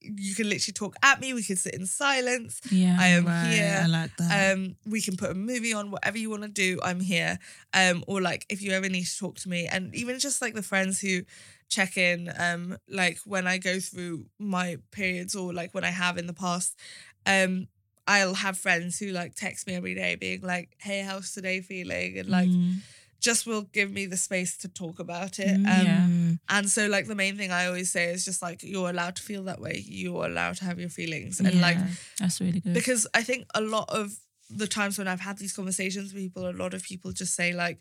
[0.00, 1.34] you can literally talk at me.
[1.34, 2.60] We can sit in silence.
[2.70, 2.96] yeah.
[2.98, 3.80] I am Right, here.
[3.84, 4.52] I like that.
[4.56, 7.38] Um, we can put a movie on, whatever you want to do, I'm here.
[7.74, 10.54] Um, or like if you ever need to talk to me, and even just like
[10.54, 11.22] the friends who
[11.70, 16.18] check in, um, like when I go through my periods or like when I have
[16.18, 16.76] in the past,
[17.24, 17.68] um,
[18.06, 22.18] I'll have friends who like text me every day being like, Hey, how's today feeling?
[22.18, 22.80] And like Mm.
[23.20, 25.56] just will give me the space to talk about it.
[25.62, 25.80] Mm.
[25.80, 26.10] Um yeah.
[26.48, 29.22] and so like the main thing I always say is just like you're allowed to
[29.22, 29.84] feel that way.
[29.86, 31.38] You're allowed to have your feelings.
[31.40, 31.78] And like
[32.18, 32.72] that's really good.
[32.74, 34.10] because I think a lot of
[34.48, 37.52] the times when I've had these conversations with people, a lot of people just say
[37.52, 37.78] like,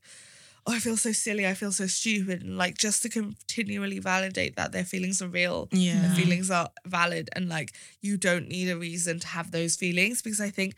[0.65, 1.45] "Oh, I feel so silly.
[1.47, 5.67] I feel so stupid," and like just to continually validate that their feelings are real,
[5.71, 6.01] Yeah.
[6.01, 10.21] their feelings are valid, and like you don't need a reason to have those feelings
[10.21, 10.75] because I think.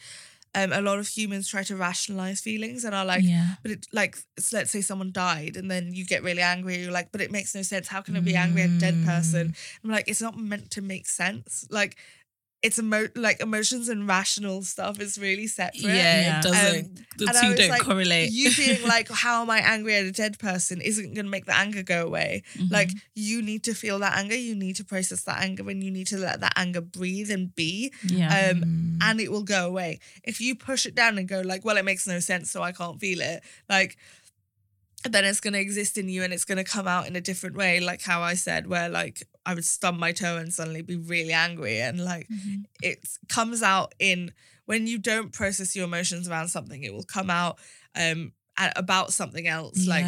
[0.53, 3.55] Um, a lot of humans try to rationalize feelings and are like, yeah.
[3.61, 6.75] but it like it's, let's say someone died and then you get really angry.
[6.81, 7.87] You're like, but it makes no sense.
[7.87, 9.55] How can I be angry at a dead person?
[9.81, 11.65] I'm like, it's not meant to make sense.
[11.69, 11.95] Like,
[12.63, 15.81] it's emo like emotions and rational stuff is really separate.
[15.81, 16.39] yeah, Yeah.
[16.39, 16.85] it doesn't.
[16.85, 18.31] Um, the two don't like, correlate.
[18.31, 21.45] You being like, how am I angry at a dead person isn't going to make
[21.45, 22.43] the anger go away.
[22.69, 23.01] Like, Mhm.
[23.15, 24.35] you need to feel that anger.
[24.35, 27.53] You need to process that anger and you need to let that anger breathe and
[27.55, 28.51] be yeah.
[28.51, 28.97] um, Mm.
[29.01, 29.99] and it will go away.
[30.23, 32.71] If you push it down and go like, well, it makes no sense, so I
[32.73, 33.97] can't feel it, like
[35.09, 37.79] then it's gonna exist in you and it's gonna come out in a different way,
[37.79, 41.33] like how I said, where like I would stub my toe and suddenly be really
[41.33, 42.65] angry and like Mhm.
[42.81, 44.31] it comes out in
[44.65, 47.59] when you don't process your emotions around something, it will come out
[47.95, 48.33] um
[48.75, 50.05] about something else, like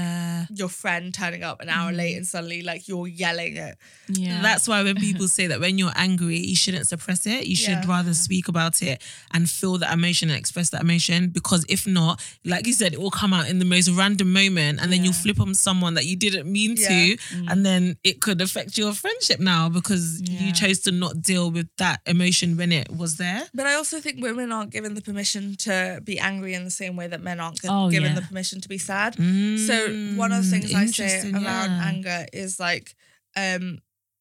[0.56, 1.97] your friend turning up an hour Mhm.
[1.97, 3.78] late and suddenly like you're yelling at
[4.10, 4.41] yeah.
[4.41, 7.47] That's why when people say that when you're angry, you shouldn't suppress it.
[7.47, 7.88] You should Yeah.
[7.88, 9.01] rather speak about it
[9.32, 11.30] and feel that emotion and express that emotion.
[11.30, 14.80] Because if not, like you said, it will come out in the most random moment
[14.82, 16.88] and then you'll flip on someone that you didn't mean Yeah.
[16.89, 17.18] to.
[17.18, 17.51] Mm.
[17.51, 20.43] And then it could affect your friendship now because Yeah.
[20.43, 23.47] you chose to not deal with that emotion when it was there.
[23.54, 26.95] But I also think women aren't given the permission to be angry in the same
[26.97, 28.20] way that men aren't gi- Oh, given yeah.
[28.20, 29.16] the permission to be sad.
[29.56, 31.80] So one of the Mm, things I say around yeah.
[31.82, 32.96] anger is like,
[33.36, 33.80] um,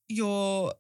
[0.09, 0.75] your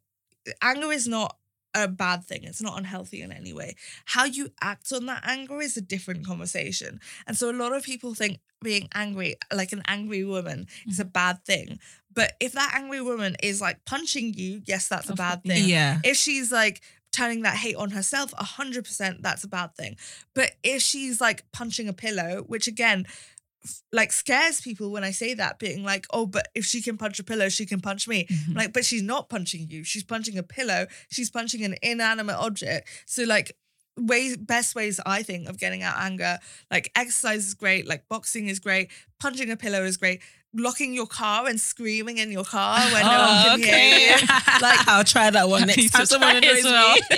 [0.62, 1.36] anger is not
[1.74, 2.44] a bad thing.
[2.44, 3.76] It's not unhealthy in any way.
[4.04, 7.00] How you act on that anger is a different conversation.
[7.26, 11.04] And so a lot of people think being angry, like an angry woman, is a
[11.04, 11.78] bad thing.
[12.12, 15.98] But if that angry woman is like punching you, yes, that's a bad thing Yeah.
[16.04, 19.96] if she's like turning that hate on herself 100% that's a bad thing
[20.34, 23.04] but if she's like punching a pillow which again
[23.92, 27.18] like scares people when i say that being like oh but if she can punch
[27.18, 28.26] a pillow she can punch me.
[28.26, 28.56] Mhm.
[28.56, 29.84] Like but she's not punching you.
[29.84, 30.86] She's punching a pillow.
[31.10, 32.88] She's punching an inanimate object.
[33.06, 33.56] So like
[33.98, 36.38] ways best ways i think of getting out anger
[36.70, 38.90] like exercise is great like boxing is great
[39.20, 40.22] punching a pillow is great
[40.54, 44.26] locking your car and screaming in your car when no one can hear you.
[44.60, 46.94] like I'll try that one next time someone annoys well.
[47.10, 47.16] me.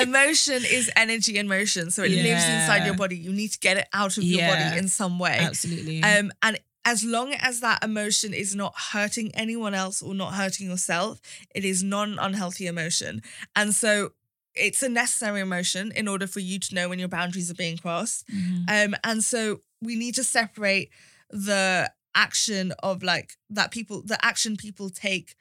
[0.00, 3.16] Emotion is energy in motion, so it lives inside your body.
[3.16, 5.38] You need to get it out of your body in some way.
[5.40, 6.02] Absolutely.
[6.02, 10.68] Um, and as long as that emotion is not hurting anyone else or not hurting
[10.70, 11.20] yourself,
[11.54, 13.22] it is non unhealthy emotion.
[13.56, 14.12] And so
[14.54, 17.76] it's a necessary emotion in order for you to know when your boundaries are being
[17.76, 18.26] crossed.
[18.28, 18.64] Mhm.
[18.68, 20.90] Um, and so we need to separate
[21.30, 25.36] the action of like that people, the action people take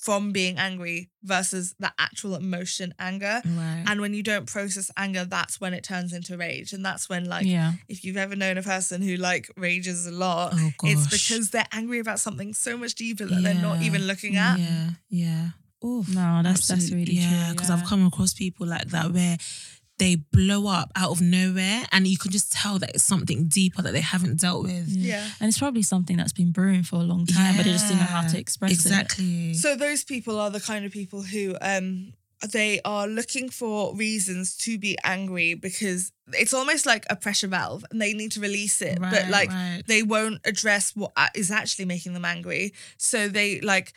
[0.00, 3.42] from being angry versus the actual emotion anger.
[3.44, 3.84] right.
[3.86, 6.72] And when you don't process anger, that's when it turns into rage.
[6.72, 7.72] And that's when like yeah.
[7.86, 11.68] if you've ever known a person who like rages a lot, oh it's because they're
[11.72, 14.58] angry about something so much deeper that they're not even looking at.
[14.58, 15.48] Yeah, yeah.
[15.84, 16.08] Oof.
[16.14, 17.54] No, that's that's really yeah, true.
[17.54, 19.36] because I've come across people like that where
[20.00, 23.82] they blow up out of nowhere, and you can just tell that it's something deeper
[23.82, 24.88] that they haven't dealt with.
[24.88, 25.24] Yeah.
[25.38, 27.86] And it's probably something that's been brewing for a long time, yeah, but they just
[27.86, 28.74] didn't know how to Yeah, express it.
[28.74, 29.54] exactly.
[29.54, 32.14] So those people are the kind of people who um
[32.52, 37.84] they are looking for reasons to be angry because it's almost like a pressure valve
[37.90, 38.98] and they need to release it.
[38.98, 39.82] but like right.
[39.86, 42.72] they won't address what is actually making them angry.
[42.96, 43.92] So they like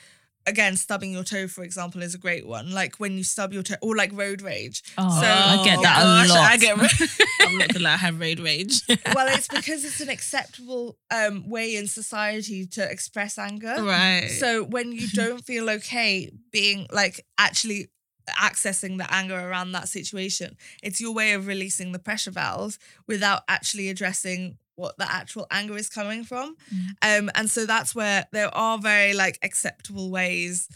[0.46, 2.72] again stubbing your toe for example is a great one.
[2.72, 4.84] Like when you stub your toe or like road rage.
[4.98, 6.52] Oh, So- I get Oh, that gosh, a lot.
[6.52, 7.20] I get.
[7.48, 8.82] I'm not gonna lie, I have road rage.
[9.16, 13.76] well, it's because it's an acceptable um, way in society to express anger.
[13.80, 14.30] right.
[14.40, 17.90] So when you don't feel okay being like actually
[18.30, 22.78] accessing the anger around that situation, it's your way of releasing the pressure valve
[23.08, 26.56] without actually addressing what the actual anger is coming from.
[27.02, 30.68] Um, and so that's where there are very like acceptable ways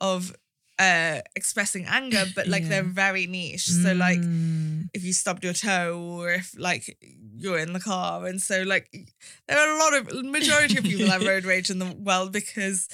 [0.00, 0.34] of
[0.78, 2.68] uh expressing anger, but like Yeah.
[2.68, 3.68] they're very niche.
[3.68, 6.98] So like Mm, if you stubbed your toe or if like
[7.38, 8.88] you're in the car and so like
[9.48, 12.88] there are a lot of majority of people have road rage in the world because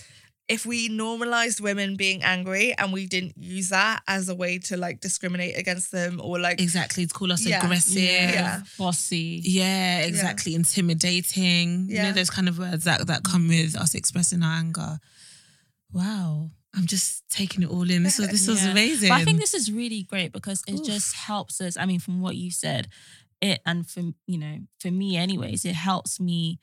[0.48, 4.76] if we normalized women being angry and we didn't use that as a way to
[4.76, 7.06] like discriminate against them or like exactly.
[7.06, 7.64] To call us Yeah.
[7.64, 8.02] aggressive.
[8.02, 8.62] Yeah.
[8.76, 9.40] Bossy.
[9.44, 10.54] Yeah, exactly.
[10.54, 11.88] Intimidating.
[11.88, 12.02] You Yeah.
[12.04, 14.98] know, those kind of words that, that come with us expressing our anger.
[15.92, 16.50] Wow.
[16.74, 18.02] I'm just taking it all in.
[18.02, 18.70] This was this was Yeah.
[18.70, 19.10] amazing.
[19.10, 20.86] But I think this is really great because it Oof.
[20.86, 21.76] just helps us.
[21.76, 22.88] I mean, from what you said,
[23.40, 26.58] it and for you know, for me anyways, it helps me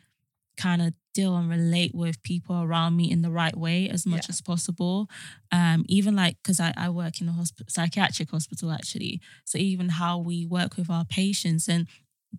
[0.60, 4.26] kind of deal and relate with people around me in the right way as much
[4.28, 4.34] Yeah.
[4.34, 5.10] as possible.
[5.52, 9.20] Um, even like because I, I work in a hospital, psychiatric hospital actually.
[9.46, 11.88] So even how we work with our patients and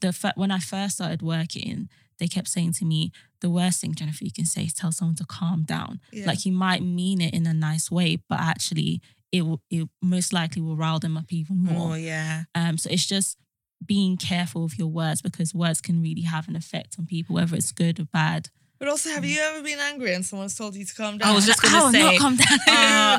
[0.05, 3.11] the fa- when I first started working, they kept saying to me,
[3.41, 6.01] the worst thing Jennifer you can say is tell someone to calm down.
[6.13, 6.27] Yeah.
[6.27, 9.01] Like you might mean it in a nice way, but actually
[9.33, 11.93] it will it most likely will rile them up even more.
[11.93, 12.45] Oh yeah.
[12.55, 13.37] Um, so it's just
[13.85, 17.57] being careful with your words because words can really have an effect on people, whether
[17.57, 18.49] it's good or bad.
[18.79, 21.35] but also have you ever been angry and someone's told you to calm down I
[21.35, 22.59] was just gonna oh, say, not calm down.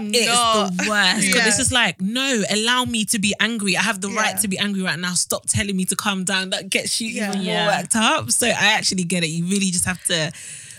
[0.08, 0.78] Uh, it's not.
[0.78, 1.16] the worst.
[1.28, 1.46] 'Cause Yeah.
[1.46, 3.78] This is like, no, allow me to be angry.
[3.78, 5.14] I have the right to be angry right now.
[5.14, 6.50] Stop telling me to calm down.
[6.50, 7.30] That gets you Yeah.
[7.30, 7.66] even Yeah.
[7.66, 8.32] more worked up.
[8.32, 9.28] So I actually get it.
[9.28, 10.32] You really just have to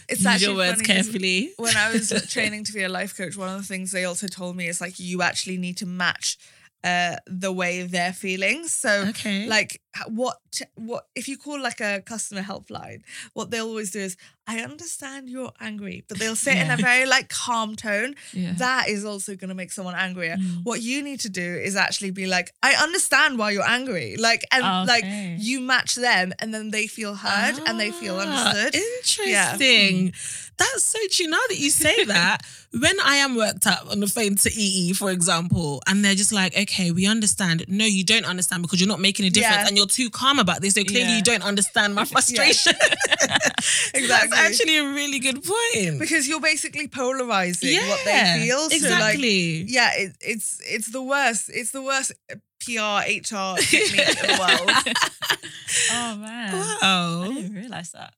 [0.08, 1.52] it's use actually your words carefully.
[1.58, 4.26] when I was training to be a life coach, one of the things they also
[4.26, 6.38] told me is like you actually need to match
[6.84, 8.66] uh the way they're feeling.
[8.68, 9.46] So Okay.
[9.46, 10.38] like what
[10.74, 13.02] what if you call like a customer helpline,
[13.34, 14.16] what they'll always do is
[14.52, 18.14] I understand you're angry, but they'll say it in a very like calm tone.
[18.32, 18.52] Yeah.
[18.58, 20.36] That is also going to make someone angrier.
[20.36, 20.64] Mm.
[20.64, 24.16] What you need to do is actually be like, I understand why you're angry.
[24.18, 25.04] Like and like
[25.38, 28.74] you match them and then they feel heard and they feel Ah, understood.
[28.98, 30.12] Interesting.
[30.58, 31.26] That's so true.
[31.28, 32.42] Now that you say that,
[32.78, 36.32] when I am worked up on the phone to EE, for example, and they're just
[36.32, 37.64] like, okay, we understand.
[37.68, 39.66] No, you don't understand because you're not making a difference Yeah.
[39.68, 40.74] and you're too calm about this.
[40.74, 41.16] So clearly Yeah.
[41.16, 42.74] you don't understand my frustration.
[43.94, 44.38] Exactly.
[44.42, 45.98] That's actually a really good point.
[46.00, 48.58] because you're basically polarizing what they feel.
[48.70, 49.62] So like Exactly.
[49.68, 51.50] yeah, it, it's it's the worst.
[51.52, 54.96] It's the worst uh, PR HR technique in the world.
[55.90, 56.54] Oh man.
[56.82, 58.12] I didn't realize that.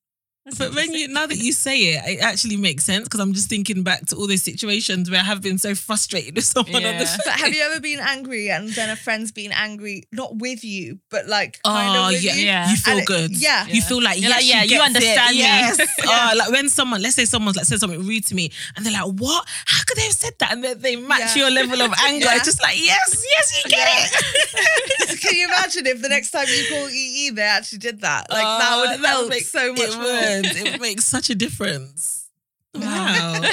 [0.45, 3.33] That's But when you now that you say it, it actually makes sense because I'm
[3.33, 6.77] just thinking back to all those situations where I have been so frustrated with someone
[6.77, 7.07] on the Yeah.
[7.07, 7.19] phone.
[7.25, 10.99] But have you ever been angry and then a friend's been angry, not with you,
[11.11, 12.45] but like kind Oh of with yeah, you?
[12.45, 12.71] Yeah.
[12.71, 13.31] you feel And it- good.
[13.41, 13.67] yeah.
[13.69, 14.97] you feel like You're yes, like, yeah, she you gets it.
[14.97, 15.39] understand me.
[15.43, 15.79] Yes.
[16.05, 16.31] Oh, yeah.
[16.33, 18.93] Oh, like when someone, let's say someone's like said something rude to me, and they're
[18.93, 19.47] like, "What?
[19.65, 21.43] How could they have said that?" And they, they match Yeah.
[21.49, 22.27] your level of anger.
[22.27, 22.37] Yeah.
[22.37, 25.11] It's just like, yes, yes, you get Yeah.
[25.13, 25.21] it.
[25.23, 28.29] Can you imagine if the next time you call EE they actually did that?
[28.31, 30.34] Like that Oh, would help make- so much it more.
[30.43, 30.57] Would.
[30.57, 32.29] It would make such a difference.
[32.75, 33.41] Wow.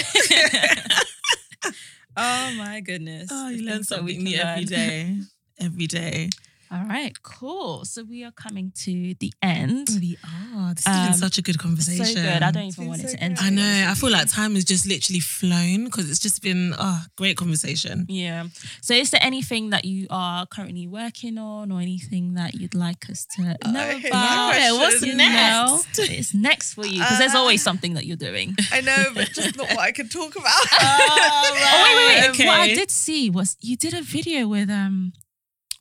[2.17, 3.29] oh my goodness.
[3.31, 5.17] oh, you learn things that we something new every day.
[5.59, 6.29] Every day.
[6.73, 7.83] All right, cool.
[7.83, 9.89] So we are coming to the end.
[9.99, 10.73] We are.
[10.73, 12.05] This has been Um, such a good conversation.
[12.05, 12.41] So good.
[12.43, 13.35] I don't even been want it so to end.
[13.35, 13.45] great.
[13.47, 13.87] I know.
[13.89, 18.05] I feel like time has just literally flown because it's just been oh great conversation.
[18.07, 18.45] Yeah.
[18.81, 23.09] So is there anything that you are currently working on or anything that you'd like
[23.09, 24.55] us to know I about?
[24.55, 25.97] Yeah, what's next?
[25.99, 28.55] know, it's next for you because there's Uh, always something that you're doing.
[28.71, 30.65] I know, but just not what I could talk about.
[30.79, 32.29] Oh, wait, wait, wait.
[32.31, 32.47] Okay.
[32.47, 35.11] What I did see was you did a video with um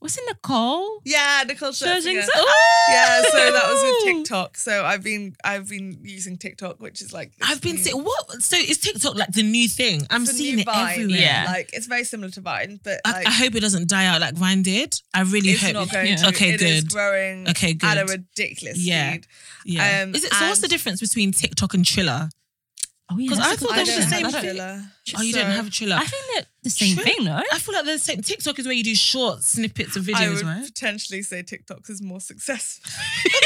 [0.03, 1.01] was it Nicole?
[1.05, 2.23] Yeah, Nicole Scherzinger?
[2.23, 2.45] Scherzinger.
[2.89, 4.57] Yeah, so that was with TikTok.
[4.57, 8.43] So I've been I've been using TikTok, which is like I've been new- see- what?
[8.43, 10.07] So is TikTok like the new thing?
[10.11, 10.93] I'm it's seeing it Vine.
[10.93, 11.19] everywhere.
[11.19, 11.45] Yeah.
[11.49, 14.21] Like it's very similar to Vine, but I, like I hope it doesn't die out
[14.21, 14.95] like Vine did.
[15.13, 15.75] I really it's hope.
[15.75, 16.17] not going Yeah.
[16.17, 16.29] to.
[16.29, 16.93] Okay, It is good.
[16.93, 17.87] growing Okay, good.
[17.87, 19.11] at a ridiculous Yeah.
[19.13, 19.27] speed.
[19.67, 20.03] yeah.
[20.05, 20.33] um, is it?
[20.33, 22.31] So what's the difference between TikTok and Triller?
[23.13, 23.29] Oh yeah.
[23.29, 24.61] 'Cause that's I a thought they were don't the same have thing.
[25.19, 25.97] Oh, you So don't have a Triller.
[25.97, 27.05] I think they're the same Sure.
[27.05, 27.43] thing, no?
[27.53, 28.21] I feel like the same.
[28.23, 30.65] TikTok is where you do short snippets of videos, I videos, would right?
[30.67, 32.91] potentially say TikTok is more successful.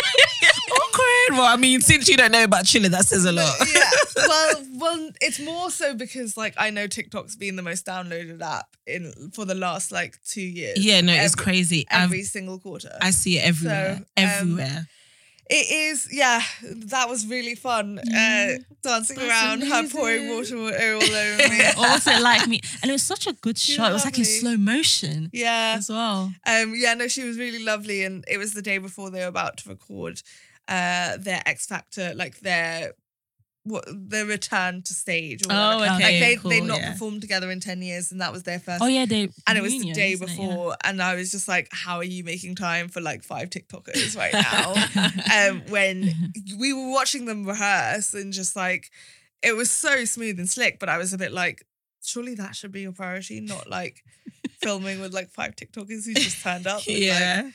[0.72, 1.38] Awkward.
[1.38, 3.54] Well, I mean, since you don't know about Chile, that says a lot.
[3.74, 3.90] yeah.
[4.26, 8.66] Well, well, it's more so because like I know TikTok's been the most downloaded app
[8.86, 10.82] in for the last like two years.
[10.82, 11.86] Yeah, no, it's Every- crazy.
[11.90, 12.96] I've- Every single quarter.
[13.02, 13.96] I see it everywhere.
[13.96, 14.88] So, um, everywhere.
[15.51, 16.40] It is, yeah.
[16.62, 17.99] That was really fun.
[17.99, 21.61] Uh, dancing That's around, her pouring water all over me.
[21.76, 22.61] also like me.
[22.82, 23.90] And it was such a good She's shot.
[23.90, 25.74] It was like in slow motion yeah.
[25.76, 26.32] as well.
[26.47, 26.74] Um.
[26.74, 26.95] Yeah.
[26.95, 29.68] No, she was really lovely, and it was the day before they were about to
[29.68, 30.22] record,
[30.68, 32.95] uh, their X Factor, like their
[33.64, 35.46] what their return to stage.
[35.46, 35.94] Or Oh, whatever.
[35.96, 36.92] okay, Like they cool, they not yeah.
[36.92, 38.82] performed together in ten years, and that was their first.
[38.82, 40.20] Oh yeah, they and it was the day it?
[40.20, 40.26] Yeah.
[40.26, 44.16] before, and I was just like, "How are you making time for like five TikTokers
[44.22, 46.12] right now?" um, when
[46.58, 48.90] we were watching them rehearse, and just like,
[49.42, 51.64] it was so smooth and slick, but I was a bit like,
[52.02, 54.04] "Surely that should be your priority, not like
[54.60, 57.50] filming with like five TikTokers who just turned up." and, like, yeah.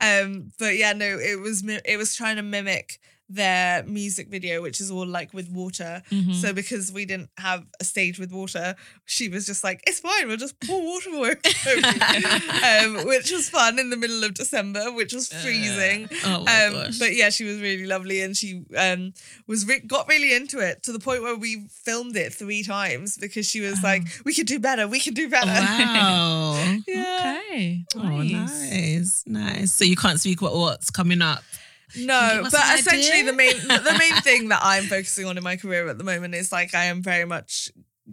[0.00, 4.80] um, but yeah, no, it was it was trying to mimic their music video, which
[4.80, 6.02] is all like with water.
[6.10, 6.34] Mhm.
[6.34, 8.74] So because we didn't have a stage with water,
[9.06, 11.34] she was just like, "It's fine, we'll just pour water over you,"
[13.00, 16.08] um, which was fun in the middle of December, which was freezing.
[16.24, 19.14] oh my Um, but yeah, she was really lovely, and she um
[19.46, 23.16] was re- got really into it to the point where we filmed it three times
[23.16, 26.54] because she was like, "We could do better, we could do better." wow.
[26.86, 27.40] yeah.
[27.50, 27.84] Okay.
[27.96, 29.72] Oh, nice, nice.
[29.72, 31.42] So you can't speak about what's coming up.
[31.96, 33.24] No, but essentially idea?
[33.24, 36.34] the main the main thing that I'm focusing on in my career at the moment
[36.34, 37.70] is like I am very much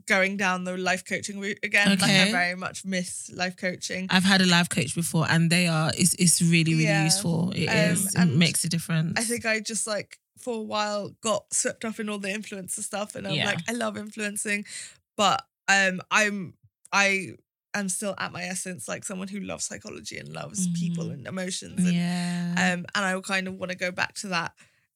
[0.08, 1.90] going down the life coaching route again.
[2.00, 4.08] Like I very much miss life coaching.
[4.10, 5.92] I've had a life coach before, and they are.
[5.98, 7.06] It's it's really really Yeah.
[7.06, 7.52] useful.
[7.56, 8.16] It Um, is.
[8.16, 9.20] It makes a difference.
[9.20, 12.80] I think I just like for a while got swept up in all the influencer
[12.82, 13.46] stuff and I'm Yeah.
[13.46, 14.66] like I love influencing,
[15.18, 16.54] but um I'm
[16.92, 17.36] I
[17.74, 21.14] am still at my essence like someone who loves psychology and loves people Mhm.
[21.14, 22.52] and emotions and Yeah.
[22.74, 24.54] um, and I kind of want to go back to that.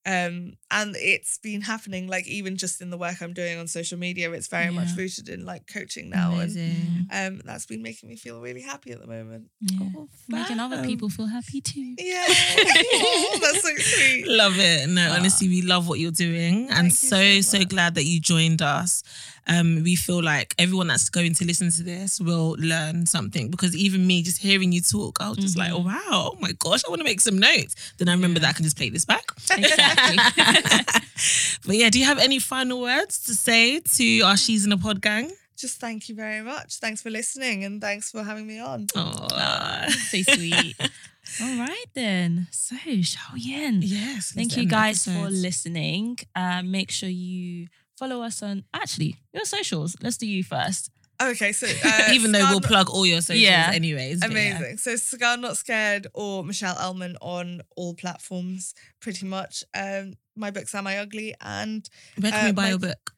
[0.07, 3.97] Um, and it's been happening, like even just in the work I'm doing on social
[3.97, 7.07] media, it's very much rooted in like coaching now, Amazing.
[7.09, 9.45] and um, that's been making me feel really happy at the moment.
[9.61, 9.79] Yeah.
[9.97, 11.95] Oh, Making other people feel happy too.
[11.97, 14.27] Yeah, oh, that's so sweet.
[14.27, 14.89] Love it.
[14.89, 15.15] No, Ah.
[15.17, 16.69] honestly, we love what you're doing.
[16.69, 19.01] and so, so so, glad that you joined us.
[19.47, 23.75] Um, we feel like everyone that's going to listen to this will learn something because
[23.75, 26.01] even me just hearing you talk, I was just like, oh, wow,
[26.33, 27.75] oh my gosh, I want to make some notes.
[27.99, 28.47] Then I remember Yeah.
[28.47, 29.23] that I can just play this back.
[29.57, 29.94] Exactly.
[31.65, 34.77] but yeah, do you have any final words to say to our She's in a
[34.77, 35.31] Pod gang?
[35.57, 36.79] Just thank you very much.
[36.79, 38.87] Thanks for listening and thanks for having me on.
[38.95, 40.75] Oh, so sweet.
[41.41, 42.47] All right then.
[42.51, 43.83] So shall we end?
[43.83, 44.31] yes.
[44.33, 46.17] Thank you end the guys for listening.
[46.35, 47.67] Uh, make sure you
[47.97, 49.95] follow us on actually your socials.
[50.01, 50.91] Let's do you first.
[51.22, 53.72] Okay, so uh, Even though we'll Scar- plug all your socials Yeah.
[53.74, 54.20] anyways.
[54.22, 54.57] but yeah.
[54.57, 54.78] Amazing.
[54.78, 59.63] So Scarred Not Scared or Michelle Elman on all platforms, pretty much.
[59.74, 61.88] Um, my book's Am I Ugly and
[62.20, 63.11] Where can Uh, we buy my- your book?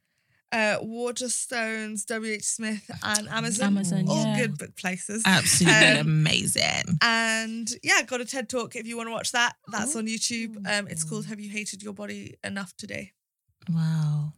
[0.51, 3.67] uh, Waterstones, WH Smith, and Amazon.
[3.67, 4.37] Amazon, all yeah.
[4.39, 5.23] good book places.
[5.25, 6.97] Absolutely Um, amazing.
[7.01, 9.55] and yeah, got a TED talk if you want to watch that.
[9.69, 10.55] That's on YouTube.
[10.69, 13.11] Um, it's called Have You Hated Your Body Enough Today?
[13.69, 14.33] Wow.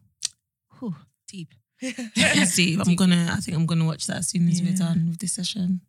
[0.79, 0.95] Whew,
[1.27, 1.53] deep.
[2.55, 2.79] Deep.
[2.85, 3.33] I'm gonna.
[3.35, 5.81] I think I'm gonna watch that as soon as we're done with this session.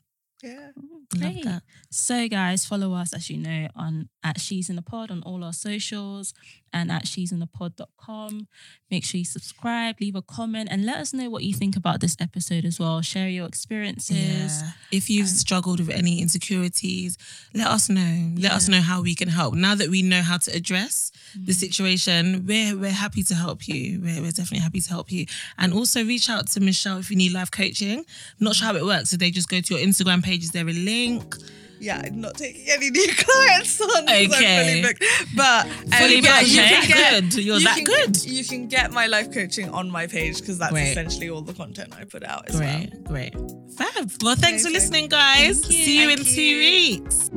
[0.43, 0.71] Yeah.
[1.17, 1.45] Love Great.
[1.45, 1.63] that.
[1.91, 5.43] So, guys, follow us as you know on at She's in the Pod on all
[5.43, 6.33] our socials
[6.73, 8.47] and at she's in the pod.com.
[8.93, 11.99] Make sure you subscribe, leave a comment, and let us know what you think about
[12.01, 13.01] this episode as well.
[13.03, 14.17] Share your experiences.
[14.63, 14.71] Yeah.
[14.93, 17.19] If you've Um, struggled with any insecurities,
[17.55, 18.33] let us know.
[18.37, 19.55] Let us know how we can help.
[19.55, 21.57] Now that we know how to address the Mm.
[21.57, 24.01] situation, we're we're happy to help you.
[24.01, 25.27] We're, we're definitely happy to help you.
[25.59, 27.99] And also reach out to Michelle if you need life coaching.
[27.99, 28.05] I'm
[28.49, 29.11] not sure how it works.
[29.11, 30.30] So they just go to your Instagram page.
[30.39, 31.35] Is there a link?
[31.81, 34.05] yeah, I'm not taking any new clients on.
[34.05, 34.83] Okay.
[34.83, 34.95] fully.
[35.35, 36.69] But um, Fully yeah, booked, you okay.
[36.69, 37.45] can get Good.
[37.45, 38.25] You're you that good.
[38.25, 40.91] You can get my life coaching on my page because that's Great.
[40.91, 42.79] essentially all the content I put out as well.
[43.05, 43.35] Great, great.
[43.77, 44.11] Fab.
[44.23, 45.65] Well, thanks for listening, guys.
[45.71, 45.85] You.
[45.85, 46.59] See you Thank in two you.
[46.59, 47.31] weeks.